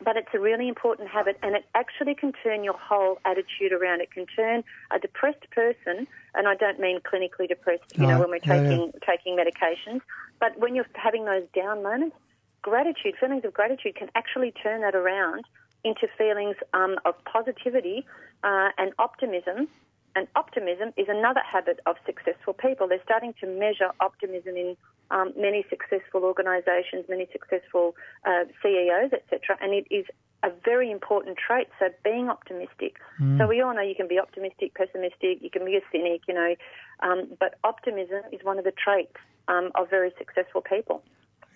but 0.04 0.16
it's 0.16 0.28
a 0.32 0.38
really 0.38 0.68
important 0.68 1.08
habit 1.08 1.36
and 1.42 1.56
it 1.56 1.64
actually 1.74 2.14
can 2.14 2.32
turn 2.44 2.62
your 2.62 2.76
whole 2.78 3.18
attitude 3.24 3.72
around. 3.72 4.00
It 4.00 4.12
can 4.12 4.26
turn 4.26 4.62
a 4.92 4.98
depressed 4.98 5.50
person, 5.50 6.06
and 6.34 6.46
I 6.46 6.54
don't 6.54 6.78
mean 6.78 7.00
clinically 7.00 7.48
depressed, 7.48 7.82
you 7.96 8.02
No, 8.02 8.10
know, 8.10 8.20
when 8.20 8.30
we're 8.30 8.38
yeah, 8.44 8.54
yeah. 8.54 8.68
taking 8.68 8.92
taking 9.04 9.36
medications, 9.36 10.00
but 10.38 10.58
when 10.58 10.74
you're 10.74 10.86
having 10.94 11.24
those 11.24 11.44
down 11.54 11.82
moments, 11.82 12.16
gratitude, 12.62 13.14
feelings 13.18 13.44
of 13.44 13.52
gratitude 13.52 13.96
can 13.96 14.10
actually 14.14 14.52
turn 14.52 14.80
that 14.82 14.94
around 14.94 15.44
into 15.84 16.06
feelings 16.16 16.56
um, 16.74 16.96
of 17.04 17.14
positivity 17.24 18.06
uh, 18.42 18.70
and 18.78 18.92
optimism. 18.98 19.68
And 20.16 20.26
optimism 20.34 20.92
is 20.96 21.06
another 21.08 21.42
habit 21.44 21.80
of 21.86 21.96
successful 22.04 22.52
people. 22.52 22.88
They're 22.88 23.02
starting 23.04 23.34
to 23.40 23.46
measure 23.46 23.90
optimism 24.00 24.56
in 24.56 24.76
um, 25.10 25.32
many 25.36 25.64
successful 25.70 26.24
organisations, 26.24 27.04
many 27.08 27.28
successful 27.32 27.94
uh, 28.26 28.44
CEOs, 28.62 29.12
etc. 29.12 29.56
And 29.60 29.72
it 29.72 29.86
is 29.90 30.06
a 30.42 30.50
very 30.64 30.90
important 30.90 31.36
trait. 31.36 31.68
So 31.78 31.88
being 32.04 32.28
optimistic. 32.28 32.96
So 33.38 33.46
we 33.46 33.60
all 33.60 33.74
know 33.74 33.82
you 33.82 33.94
can 33.94 34.08
be 34.08 34.18
optimistic, 34.18 34.74
pessimistic, 34.74 35.42
you 35.42 35.50
can 35.50 35.64
be 35.64 35.76
a 35.76 35.80
cynic, 35.90 36.22
you 36.28 36.34
know, 36.34 36.54
um, 37.00 37.28
but 37.40 37.58
optimism 37.64 38.22
is 38.32 38.40
one 38.44 38.58
of 38.58 38.64
the 38.64 38.72
traits 38.72 39.16
um, 39.48 39.70
of 39.74 39.90
very 39.90 40.12
successful 40.16 40.60
people. 40.62 41.02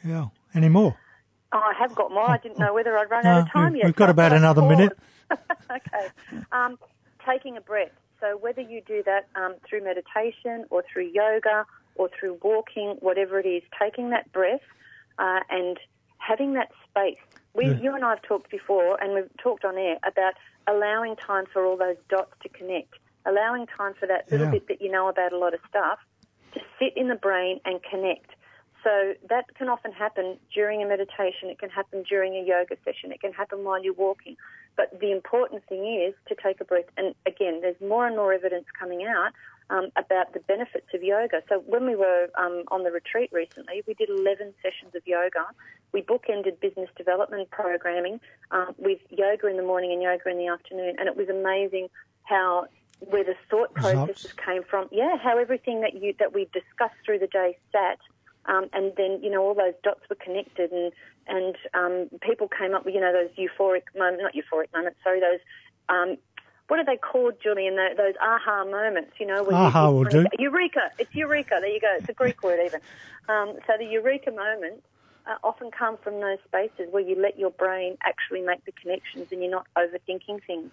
Yeah. 0.04 0.26
Any 0.54 0.68
more? 0.68 0.96
Oh, 1.52 1.58
I 1.58 1.74
have 1.78 1.94
got 1.94 2.10
more. 2.10 2.24
I 2.26 2.38
didn't 2.38 2.58
know 2.58 2.72
whether 2.74 2.96
I'd 2.96 3.10
run 3.10 3.24
No, 3.24 3.30
out 3.30 3.40
of 3.46 3.52
time 3.52 3.76
yet. 3.76 3.86
we've 3.86 3.96
got 3.96 4.10
about 4.10 4.32
another 4.32 4.62
pause. 4.62 4.70
minute. 4.70 4.98
okay. 5.70 6.06
Um, 6.50 6.78
taking 7.28 7.56
a 7.56 7.60
breath. 7.60 7.90
So 8.20 8.38
whether 8.40 8.60
you 8.62 8.80
do 8.86 9.02
that 9.04 9.26
um, 9.34 9.56
through 9.68 9.84
meditation 9.84 10.64
or 10.70 10.82
through 10.90 11.10
yoga 11.12 11.66
or 11.94 12.08
through 12.18 12.38
walking, 12.42 12.96
whatever 13.00 13.38
it 13.38 13.46
is, 13.46 13.62
taking 13.80 14.10
that 14.10 14.32
breath 14.32 14.60
uh, 15.18 15.40
and 15.50 15.76
having 16.18 16.54
that 16.54 16.68
space. 16.88 17.18
We, 17.54 17.66
Yeah. 17.66 17.74
You 17.82 17.94
and 17.94 18.04
I 18.04 18.10
have 18.10 18.22
talked 18.22 18.50
before, 18.50 18.96
and 19.02 19.12
we've 19.14 19.28
talked 19.42 19.64
on 19.64 19.76
air 19.76 19.96
about 20.06 20.34
allowing 20.66 21.16
time 21.16 21.44
for 21.52 21.66
all 21.66 21.76
those 21.76 21.96
dots 22.08 22.32
to 22.44 22.48
connect, 22.48 22.94
allowing 23.26 23.66
time 23.66 23.92
for 23.98 24.06
that 24.06 24.30
little 24.30 24.46
Yeah. 24.46 24.52
bit 24.52 24.68
that 24.68 24.80
you 24.80 24.90
know 24.90 25.08
about 25.08 25.32
a 25.32 25.38
lot 25.38 25.52
of 25.52 25.60
stuff 25.68 25.98
to 26.54 26.60
sit 26.78 26.96
in 26.96 27.08
the 27.08 27.14
brain 27.14 27.60
and 27.66 27.82
connect. 27.82 28.30
So 28.84 29.14
that 29.28 29.44
can 29.54 29.68
often 29.68 29.92
happen 29.92 30.38
during 30.52 30.82
a 30.82 30.86
meditation. 30.86 31.48
It 31.48 31.58
can 31.58 31.70
happen 31.70 32.02
during 32.02 32.34
a 32.34 32.44
yoga 32.44 32.76
session. 32.84 33.12
It 33.12 33.20
can 33.20 33.32
happen 33.32 33.62
while 33.64 33.82
you're 33.82 33.94
walking. 33.94 34.36
But 34.76 34.98
the 35.00 35.12
important 35.12 35.64
thing 35.68 35.84
is 36.08 36.14
to 36.28 36.34
take 36.42 36.60
a 36.60 36.64
breath. 36.64 36.86
And 36.96 37.14
again, 37.26 37.60
there's 37.60 37.80
more 37.80 38.06
and 38.06 38.16
more 38.16 38.32
evidence 38.32 38.64
coming 38.78 39.04
out 39.04 39.32
um, 39.70 39.90
about 39.96 40.32
the 40.32 40.40
benefits 40.40 40.86
of 40.94 41.02
yoga. 41.02 41.42
So 41.48 41.62
when 41.66 41.86
we 41.86 41.94
were 41.94 42.28
um, 42.36 42.64
on 42.68 42.82
the 42.82 42.90
retreat 42.90 43.30
recently, 43.32 43.82
we 43.86 43.94
did 43.94 44.08
11 44.10 44.54
sessions 44.62 44.94
of 44.94 45.06
yoga. 45.06 45.46
We 45.92 46.02
bookended 46.02 46.60
business 46.60 46.88
development 46.96 47.50
programming 47.50 48.20
um, 48.50 48.74
with 48.78 48.98
yoga 49.10 49.46
in 49.46 49.56
the 49.56 49.62
morning 49.62 49.92
and 49.92 50.02
yoga 50.02 50.28
in 50.28 50.38
the 50.38 50.48
afternoon. 50.48 50.96
And 50.98 51.08
it 51.08 51.16
was 51.16 51.28
amazing 51.28 51.88
how 52.24 52.66
where 53.00 53.24
the 53.24 53.34
thought 53.50 53.74
Results. 53.74 53.94
processes 53.94 54.32
came 54.32 54.62
from. 54.62 54.88
Yeah, 54.92 55.16
how 55.16 55.38
everything 55.38 55.80
that 55.80 55.94
you 55.94 56.14
that 56.18 56.32
we 56.32 56.48
discussed 56.52 56.94
through 57.04 57.18
the 57.18 57.26
day 57.26 57.58
sat 57.72 57.98
um, 58.46 58.68
and 58.72 58.92
then 58.96 59.20
you 59.22 59.30
know 59.30 59.42
all 59.42 59.54
those 59.54 59.74
dots 59.82 60.00
were 60.10 60.16
connected, 60.16 60.70
and 60.72 60.92
and 61.28 61.56
um, 61.74 62.08
people 62.20 62.48
came 62.48 62.74
up 62.74 62.84
with 62.84 62.94
you 62.94 63.00
know 63.00 63.12
those 63.12 63.30
euphoric 63.36 63.82
moments, 63.96 64.22
not 64.22 64.34
euphoric 64.34 64.72
moments, 64.74 64.98
sorry, 65.04 65.20
those. 65.20 65.40
Um, 65.88 66.16
what 66.68 66.78
are 66.78 66.84
they 66.86 66.96
called, 66.96 67.34
Julian? 67.42 67.76
Tho- 67.76 67.94
Those 67.96 68.14
aha 68.22 68.64
moments, 68.64 69.12
you 69.20 69.26
know. 69.26 69.46
Aha 69.50 69.88
you 69.88 69.94
will 69.94 70.04
do. 70.04 70.24
Eureka! 70.38 70.90
It's 70.98 71.14
eureka. 71.14 71.58
There 71.60 71.68
you 71.68 71.80
go. 71.80 71.94
It's 71.98 72.08
a 72.08 72.14
Greek 72.14 72.42
word 72.42 72.60
even. 72.64 72.80
Um, 73.28 73.54
so 73.66 73.74
the 73.78 73.84
eureka 73.84 74.30
moments 74.30 74.86
uh, 75.26 75.34
often 75.44 75.70
come 75.70 75.98
from 75.98 76.20
those 76.20 76.38
spaces 76.46 76.88
where 76.90 77.02
you 77.02 77.20
let 77.20 77.38
your 77.38 77.50
brain 77.50 77.98
actually 78.04 78.40
make 78.40 78.64
the 78.64 78.72
connections 78.72 79.26
and 79.32 79.42
you're 79.42 79.50
not 79.50 79.66
overthinking 79.76 80.42
things. 80.46 80.70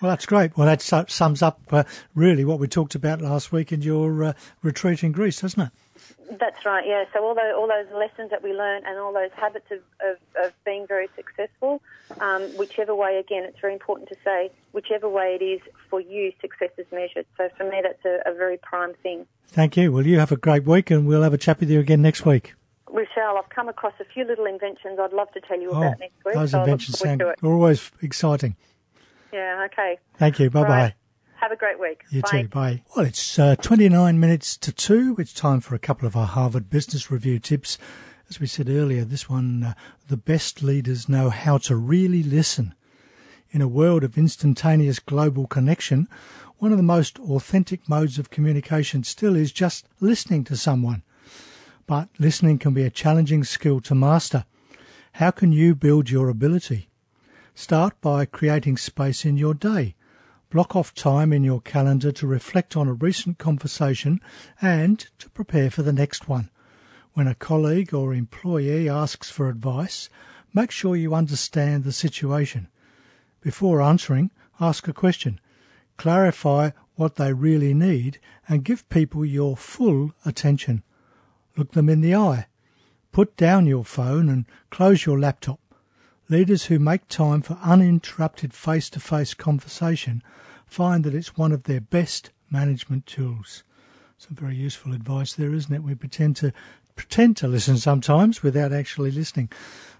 Well, 0.00 0.10
that's 0.12 0.26
great. 0.26 0.56
Well, 0.56 0.66
that 0.66 0.80
su- 0.82 1.04
sums 1.08 1.40
up 1.42 1.60
uh, 1.72 1.84
really 2.14 2.44
what 2.44 2.58
we 2.60 2.68
talked 2.68 2.94
about 2.94 3.20
last 3.20 3.50
week 3.50 3.72
in 3.72 3.82
your 3.82 4.22
uh, 4.22 4.32
retreat 4.62 5.02
in 5.02 5.12
Greece, 5.12 5.40
doesn't 5.40 5.60
it? 5.60 5.70
That's 6.38 6.64
right, 6.64 6.86
yeah. 6.86 7.04
So 7.12 7.24
all 7.24 7.34
those, 7.34 7.54
all 7.56 7.68
those 7.68 7.92
lessons 7.94 8.30
that 8.30 8.42
we 8.42 8.52
learn 8.52 8.82
and 8.86 8.98
all 8.98 9.12
those 9.12 9.30
habits 9.34 9.66
of, 9.70 9.78
of, 10.06 10.16
of 10.44 10.52
being 10.64 10.86
very 10.86 11.08
successful, 11.16 11.80
um, 12.20 12.42
whichever 12.56 12.94
way, 12.94 13.16
again, 13.18 13.44
it's 13.44 13.58
very 13.60 13.72
important 13.72 14.08
to 14.10 14.16
say, 14.24 14.50
whichever 14.72 15.08
way 15.08 15.38
it 15.40 15.44
is 15.44 15.60
for 15.88 16.00
you, 16.00 16.32
success 16.40 16.70
is 16.78 16.86
measured. 16.92 17.26
So 17.36 17.48
for 17.56 17.64
me, 17.64 17.80
that's 17.82 18.04
a, 18.04 18.30
a 18.30 18.34
very 18.34 18.58
prime 18.58 18.94
thing. 19.02 19.26
Thank 19.48 19.76
you. 19.76 19.90
Well, 19.92 20.06
you 20.06 20.18
have 20.18 20.32
a 20.32 20.36
great 20.36 20.64
week, 20.64 20.90
and 20.90 21.06
we'll 21.06 21.22
have 21.22 21.34
a 21.34 21.38
chat 21.38 21.60
with 21.60 21.70
you 21.70 21.80
again 21.80 22.02
next 22.02 22.26
week. 22.26 22.54
Rochelle, 22.90 23.36
I've 23.36 23.50
come 23.50 23.68
across 23.68 23.94
a 24.00 24.04
few 24.04 24.24
little 24.24 24.46
inventions 24.46 24.98
I'd 25.00 25.12
love 25.12 25.30
to 25.32 25.40
tell 25.40 25.60
you 25.60 25.70
Oh, 25.70 25.78
about 25.82 25.98
next 25.98 26.24
week. 26.24 26.34
those 26.34 26.50
so 26.52 26.60
inventions 26.60 26.98
sound 26.98 27.22
always 27.42 27.90
exciting. 28.02 28.56
Yeah, 29.32 29.66
okay. 29.70 29.98
Thank 30.16 30.38
you. 30.38 30.50
Bye 30.50 30.62
bye. 30.62 30.68
Right. 30.68 30.94
Have 31.40 31.52
a 31.52 31.56
great 31.56 31.78
week. 31.78 32.02
You 32.10 32.22
Bye. 32.22 32.42
too. 32.42 32.48
Bye. 32.48 32.82
Well, 32.96 33.06
it's 33.06 33.38
uh, 33.38 33.54
29 33.56 34.18
minutes 34.18 34.56
to 34.56 34.72
2. 34.72 35.16
It's 35.20 35.32
time 35.32 35.60
for 35.60 35.76
a 35.76 35.78
couple 35.78 36.08
of 36.08 36.16
our 36.16 36.26
Harvard 36.26 36.68
Business 36.68 37.12
Review 37.12 37.38
tips. 37.38 37.78
As 38.28 38.40
we 38.40 38.48
said 38.48 38.68
earlier, 38.68 39.04
this 39.04 39.30
one, 39.30 39.62
uh, 39.62 39.74
the 40.08 40.16
best 40.16 40.64
leaders 40.64 41.08
know 41.08 41.30
how 41.30 41.56
to 41.58 41.76
really 41.76 42.24
listen. 42.24 42.74
In 43.50 43.62
a 43.62 43.68
world 43.68 44.02
of 44.02 44.18
instantaneous 44.18 44.98
global 44.98 45.46
connection, 45.46 46.08
one 46.58 46.72
of 46.72 46.76
the 46.76 46.82
most 46.82 47.20
authentic 47.20 47.88
modes 47.88 48.18
of 48.18 48.30
communication 48.30 49.04
still 49.04 49.36
is 49.36 49.52
just 49.52 49.86
listening 50.00 50.42
to 50.42 50.56
someone. 50.56 51.04
But 51.86 52.08
listening 52.18 52.58
can 52.58 52.74
be 52.74 52.82
a 52.82 52.90
challenging 52.90 53.44
skill 53.44 53.80
to 53.82 53.94
master. 53.94 54.44
How 55.12 55.30
can 55.30 55.52
you 55.52 55.76
build 55.76 56.10
your 56.10 56.28
ability? 56.28 56.88
Start 57.54 58.00
by 58.00 58.24
creating 58.24 58.76
space 58.76 59.24
in 59.24 59.36
your 59.36 59.54
day. 59.54 59.94
Block 60.50 60.74
off 60.74 60.94
time 60.94 61.30
in 61.30 61.44
your 61.44 61.60
calendar 61.60 62.10
to 62.12 62.26
reflect 62.26 62.74
on 62.74 62.88
a 62.88 62.94
recent 62.94 63.36
conversation 63.36 64.18
and 64.62 64.98
to 65.18 65.28
prepare 65.28 65.70
for 65.70 65.82
the 65.82 65.92
next 65.92 66.26
one. 66.26 66.48
When 67.12 67.26
a 67.26 67.34
colleague 67.34 67.92
or 67.92 68.14
employee 68.14 68.88
asks 68.88 69.30
for 69.30 69.50
advice, 69.50 70.08
make 70.54 70.70
sure 70.70 70.96
you 70.96 71.14
understand 71.14 71.84
the 71.84 71.92
situation. 71.92 72.68
Before 73.42 73.82
answering, 73.82 74.30
ask 74.58 74.88
a 74.88 74.94
question. 74.94 75.38
Clarify 75.98 76.70
what 76.94 77.16
they 77.16 77.34
really 77.34 77.74
need 77.74 78.18
and 78.48 78.64
give 78.64 78.88
people 78.88 79.26
your 79.26 79.54
full 79.54 80.12
attention. 80.24 80.82
Look 81.58 81.72
them 81.72 81.90
in 81.90 82.00
the 82.00 82.14
eye. 82.14 82.46
Put 83.12 83.36
down 83.36 83.66
your 83.66 83.84
phone 83.84 84.30
and 84.30 84.46
close 84.70 85.04
your 85.04 85.18
laptop. 85.18 85.60
Leaders 86.30 86.66
who 86.66 86.78
make 86.78 87.08
time 87.08 87.40
for 87.40 87.58
uninterrupted 87.62 88.52
face 88.52 88.90
to 88.90 89.00
face 89.00 89.32
conversation 89.32 90.22
find 90.66 91.02
that 91.04 91.14
it's 91.14 91.38
one 91.38 91.52
of 91.52 91.62
their 91.62 91.80
best 91.80 92.30
management 92.50 93.06
tools. 93.06 93.62
Some 94.18 94.36
very 94.36 94.54
useful 94.54 94.92
advice 94.92 95.32
there, 95.32 95.54
isn't 95.54 95.74
it? 95.74 95.82
We 95.82 95.94
pretend 95.94 96.36
to 96.36 96.52
pretend 96.96 97.38
to 97.38 97.48
listen 97.48 97.78
sometimes 97.78 98.42
without 98.42 98.72
actually 98.72 99.10
listening. 99.10 99.48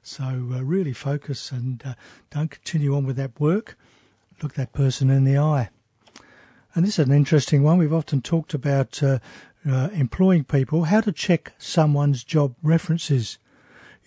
So 0.02 0.24
uh, 0.24 0.62
really 0.64 0.92
focus 0.92 1.50
and 1.50 1.82
uh, 1.84 1.94
don't 2.30 2.50
continue 2.50 2.94
on 2.94 3.06
with 3.06 3.16
that 3.16 3.40
work. 3.40 3.78
Look 4.42 4.52
that 4.54 4.74
person 4.74 5.08
in 5.08 5.24
the 5.24 5.38
eye. 5.38 5.70
And 6.74 6.84
this 6.84 6.98
is 6.98 7.06
an 7.06 7.14
interesting 7.14 7.62
one. 7.62 7.78
We've 7.78 7.94
often 7.94 8.20
talked 8.20 8.52
about 8.52 9.02
uh, 9.02 9.18
uh 9.66 9.88
employing 9.94 10.44
people, 10.44 10.84
how 10.84 11.00
to 11.00 11.12
check 11.12 11.54
someone's 11.56 12.22
job 12.22 12.54
references. 12.62 13.38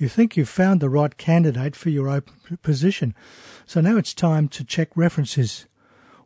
You 0.01 0.10
think 0.10 0.36
you've 0.36 0.50
found 0.50 0.81
the 0.81 0.89
right 0.89 1.15
candidate 1.15 1.75
for 1.75 1.91
your 1.91 2.10
open 2.10 2.58
position. 2.63 3.13
So 3.67 3.81
now 3.81 3.98
it's 3.98 4.15
time 4.15 4.48
to 4.48 4.63
check 4.63 4.89
references. 4.96 5.67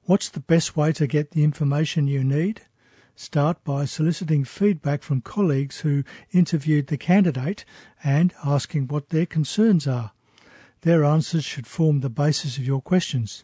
What's 0.04 0.30
the 0.30 0.40
best 0.40 0.78
way 0.78 0.94
to 0.94 1.06
get 1.06 1.32
the 1.32 1.44
information 1.44 2.08
you 2.08 2.24
need? 2.24 2.62
Start 3.18 3.62
by 3.66 3.84
soliciting 3.84 4.46
feedback 4.46 5.04
from 5.04 5.20
colleagues 5.20 5.82
who 5.82 6.06
interviewed 6.32 6.88
the 6.88 6.96
candidate 6.96 7.66
and 8.02 8.34
asking 8.46 8.88
what 8.88 9.10
their 9.10 9.26
concerns 9.26 9.88
are. 9.88 10.14
Their 10.84 11.04
answers 11.04 11.44
should 11.44 11.68
form 11.68 12.00
the 12.00 12.10
basis 12.10 12.58
of 12.58 12.66
your 12.66 12.80
questions. 12.80 13.44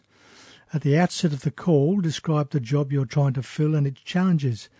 At 0.72 0.80
the 0.80 0.98
outset 0.98 1.34
of 1.34 1.42
the 1.42 1.50
call, 1.50 2.00
describe 2.00 2.52
the 2.52 2.60
job 2.60 2.90
you're 2.90 3.04
trying 3.04 3.34
to 3.34 3.42
fill 3.42 3.74
and 3.74 3.86
its 3.86 4.00
challenges. 4.00 4.70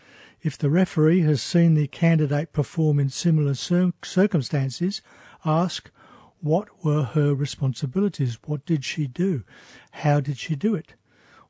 If 0.42 0.58
the 0.58 0.70
referee 0.70 1.20
has 1.20 1.40
seen 1.40 1.74
the 1.74 1.86
candidate 1.86 2.52
perform 2.52 2.98
in 2.98 3.10
similar 3.10 3.54
circumstances, 3.54 5.00
Ask, 5.44 5.90
what 6.40 6.84
were 6.84 7.04
her 7.04 7.32
responsibilities? 7.32 8.38
What 8.44 8.66
did 8.66 8.84
she 8.84 9.06
do? 9.06 9.44
How 9.92 10.18
did 10.18 10.38
she 10.38 10.56
do 10.56 10.74
it? 10.74 10.94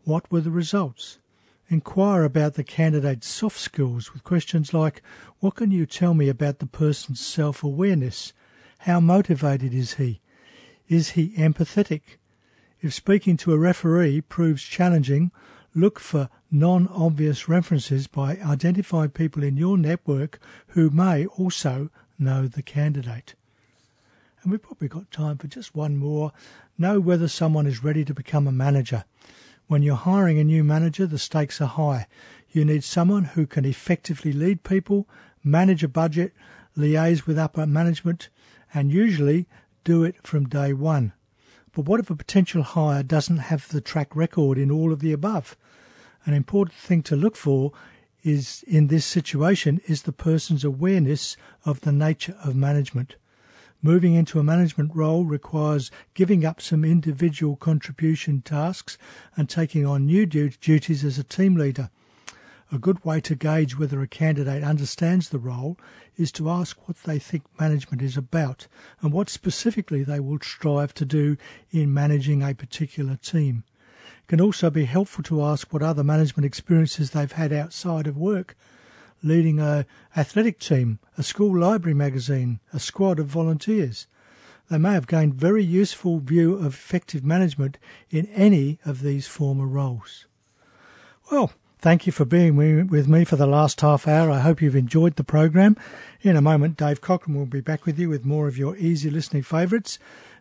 What 0.05 0.31
were 0.31 0.43
the 0.43 0.51
results? 0.51 1.21
Inquire 1.69 2.25
about 2.25 2.53
the 2.53 2.65
candidate's 2.65 3.27
soft 3.27 3.59
skills 3.59 4.13
with 4.13 4.25
questions 4.25 4.75
like, 4.75 5.03
what 5.39 5.55
can 5.55 5.71
you 5.71 5.87
tell 5.87 6.13
me 6.13 6.29
about 6.29 6.59
the 6.59 6.67
person's 6.67 7.21
self-awareness? 7.21 8.35
How 8.81 9.01
motivated 9.01 9.73
is 9.73 9.95
he? 9.95 10.21
Is 10.87 11.11
he 11.11 11.31
empathetic? 11.31 12.19
If 12.83 12.93
speaking 12.93 13.39
to 13.39 13.55
a 13.55 13.59
referee 13.59 14.21
proves 14.21 14.63
challenging, 14.63 15.31
look 15.75 15.99
for 15.99 16.29
non-obvious 16.51 17.49
references 17.49 18.07
by 18.07 18.39
identifying 18.45 19.11
people 19.11 19.43
in 19.43 19.57
your 19.57 19.79
network 19.79 20.39
who 20.69 20.91
may 20.91 21.27
also 21.27 21.91
know 22.19 22.47
the 22.47 22.63
candidate. 22.63 23.35
And 24.43 24.51
we've 24.51 24.63
probably 24.63 24.89
got 24.89 25.11
time 25.11 25.39
for 25.39 25.47
just 25.47 25.75
one 25.75 25.97
more. 25.97 26.33
Know 26.77 27.01
whether 27.01 27.29
someone 27.29 27.67
is 27.67 27.85
ready 27.85 28.05
to 28.05 28.15
become 28.15 28.47
a 28.47 28.53
manager. 28.53 29.05
When 29.69 29.83
you're 29.83 29.97
hiring 29.97 30.39
a 30.39 30.45
new 30.45 30.65
manager, 30.65 31.07
the 31.07 31.19
stakes 31.19 31.61
are 31.61 31.67
high. 31.67 32.07
You 32.51 32.65
need 32.65 32.85
someone 32.85 33.25
who 33.25 33.47
can 33.47 33.65
effectively 33.65 34.33
lead 34.33 34.65
people, 34.65 35.09
manage 35.45 35.85
a 35.85 35.89
budget, 35.89 36.33
liaise 36.77 37.27
with 37.27 37.39
upper 37.39 37.67
management, 37.67 38.29
and 38.75 38.93
usually 38.93 39.47
do 39.85 40.05
it 40.05 40.27
from 40.27 40.49
day 40.49 40.73
one. 40.73 41.13
But 41.75 41.87
what 41.87 42.01
if 42.01 42.11
a 42.11 42.17
potential 42.17 42.63
hire 42.63 43.03
doesn't 43.03 43.39
have 43.39 43.69
the 43.69 43.81
track 43.81 44.15
record 44.15 44.59
in 44.59 44.71
all 44.71 44.93
of 44.93 45.01
the 45.01 45.13
above? 45.13 45.57
An 46.27 46.35
important 46.35 46.77
thing 46.77 47.03
to 47.05 47.17
look 47.17 47.35
for 47.35 47.73
is 48.23 48.63
in 48.67 48.89
this 48.89 49.07
situation 49.07 49.81
is 49.87 50.03
the 50.03 50.13
person's 50.13 50.65
awareness 50.65 51.37
of 51.65 51.81
the 51.81 51.93
nature 51.93 52.37
of 52.45 52.55
management. 52.55 53.17
Moving 53.81 54.15
into 54.15 54.39
a 54.39 54.45
management 54.45 54.95
role 54.95 55.25
requires 55.25 55.91
giving 56.15 56.45
up 56.45 56.61
some 56.61 56.85
individual 56.85 57.57
contribution 57.57 58.43
tasks 58.43 58.99
and 59.37 59.49
taking 59.49 59.87
on 59.87 60.07
new 60.07 60.27
duties 60.27 61.05
as 61.05 61.19
a 61.19 61.25
team 61.25 61.57
leader. 61.57 61.91
A 62.75 62.79
good 62.79 63.05
way 63.05 63.21
to 63.21 63.35
gauge 63.35 63.79
whether 63.79 64.01
a 64.01 64.09
candidate 64.09 64.65
understands 64.65 65.29
the 65.29 65.39
role 65.39 65.77
is 66.17 66.33
to 66.33 66.49
ask 66.49 66.89
what 66.89 66.97
they 67.03 67.19
think 67.19 67.43
management 67.61 68.01
is 68.01 68.17
about 68.17 68.67
and 69.03 69.13
what 69.13 69.29
specifically 69.29 70.03
they 70.03 70.21
will 70.21 70.39
strive 70.41 70.95
to 70.95 71.05
do 71.05 71.37
in 71.71 71.93
managing 71.93 72.43
a 72.43 72.55
particular 72.55 73.17
team. 73.17 73.65
It 74.23 74.29
can 74.29 74.41
also 74.41 74.71
be 74.71 74.87
helpful 74.87 75.23
to 75.25 75.43
ask 75.45 75.71
what 75.71 75.83
other 75.83 76.03
management 76.03 76.47
experiences 76.47 77.11
they've 77.11 77.31
had 77.31 77.53
outside 77.53 78.07
of 78.07 78.17
work 78.17 78.57
leading 79.23 79.61
a 79.61 79.85
athletic 80.17 80.59
team, 80.59 80.99
a 81.19 81.23
school 81.23 81.55
library 81.57 81.95
magazine, 81.95 82.59
a 82.73 82.81
squad 82.81 83.19
of 83.19 83.27
volunteers. 83.27 84.07
They 84.71 84.79
may 84.79 84.95
have 84.95 85.07
gained 85.07 85.35
very 85.35 85.63
useful 85.63 86.21
view 86.21 86.55
of 86.55 86.67
effective 86.67 87.23
management 87.23 87.77
in 88.11 88.29
any 88.29 88.79
of 88.87 89.03
these 89.03 89.27
former 89.27 89.67
roles. 89.67 90.27
Well, 91.31 91.53
thank 91.83 92.07
you 92.07 92.13
for 92.13 92.25
being 92.25 92.55
with 92.87 93.09
me 93.09 93.25
for 93.25 93.35
the 93.35 93.47
last 93.47 93.81
half 93.81 94.07
hour. 94.07 94.31
I 94.31 94.39
hope 94.39 94.63
you've 94.63 94.77
enjoyed 94.77 95.17
the 95.17 95.25
program. 95.25 95.77
In 96.21 96.37
a 96.37 96.41
moment, 96.41 96.77
Dave 96.77 97.01
Cochran 97.01 97.37
will 97.37 97.45
be 97.45 97.61
back 97.61 97.85
with 97.85 97.99
you 97.99 98.09
with 98.09 98.25
more 98.25 98.47
of 98.47 98.57
your 98.57 98.77
easy 98.77 99.11
listening 99.11 99.43
favourites. 99.43 99.99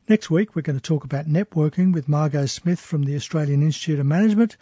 Next 0.07 0.29
week, 0.29 0.55
we're 0.55 0.61
going 0.61 0.77
to 0.77 0.81
talk 0.81 1.03
about 1.03 1.25
networking 1.25 1.93
with 1.93 2.07
Margot 2.07 2.45
Smith 2.45 2.79
from 2.79 3.05
the 3.05 3.15
Australian 3.15 3.63
Institute 3.63 3.99
of 3.99 4.05
Management. 4.05 4.55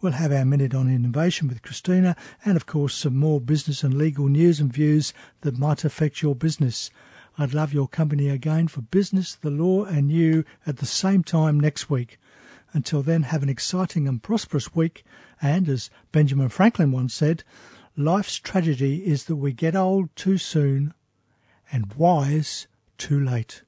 We'll 0.00 0.14
have 0.14 0.32
our 0.32 0.44
minute 0.44 0.74
on 0.74 0.92
innovation 0.92 1.46
with 1.46 1.62
Christina 1.62 2.16
and, 2.44 2.56
of 2.56 2.66
course, 2.66 2.96
some 2.96 3.16
more 3.16 3.40
business 3.40 3.84
and 3.84 3.94
legal 3.94 4.26
news 4.26 4.58
and 4.58 4.72
views 4.72 5.14
that 5.42 5.56
might 5.56 5.84
affect 5.84 6.20
your 6.20 6.34
business. 6.34 6.90
I'd 7.38 7.54
love 7.54 7.72
your 7.72 7.86
company 7.86 8.28
again 8.28 8.66
for 8.66 8.80
business, 8.80 9.36
the 9.36 9.50
law, 9.50 9.84
and 9.84 10.10
you 10.10 10.44
at 10.66 10.78
the 10.78 10.86
same 10.86 11.22
time 11.22 11.60
next 11.60 11.88
week. 11.88 12.18
Until 12.74 13.02
then, 13.02 13.22
have 13.22 13.42
an 13.42 13.48
exciting 13.48 14.06
and 14.06 14.22
prosperous 14.22 14.74
week. 14.74 15.04
And 15.40 15.68
as 15.68 15.90
Benjamin 16.12 16.50
Franklin 16.50 16.92
once 16.92 17.14
said, 17.14 17.44
life's 17.96 18.36
tragedy 18.36 19.06
is 19.06 19.24
that 19.24 19.36
we 19.36 19.52
get 19.52 19.76
old 19.76 20.14
too 20.16 20.36
soon 20.36 20.92
and 21.72 21.94
wise 21.94 22.66
too 22.98 23.18
late. 23.18 23.62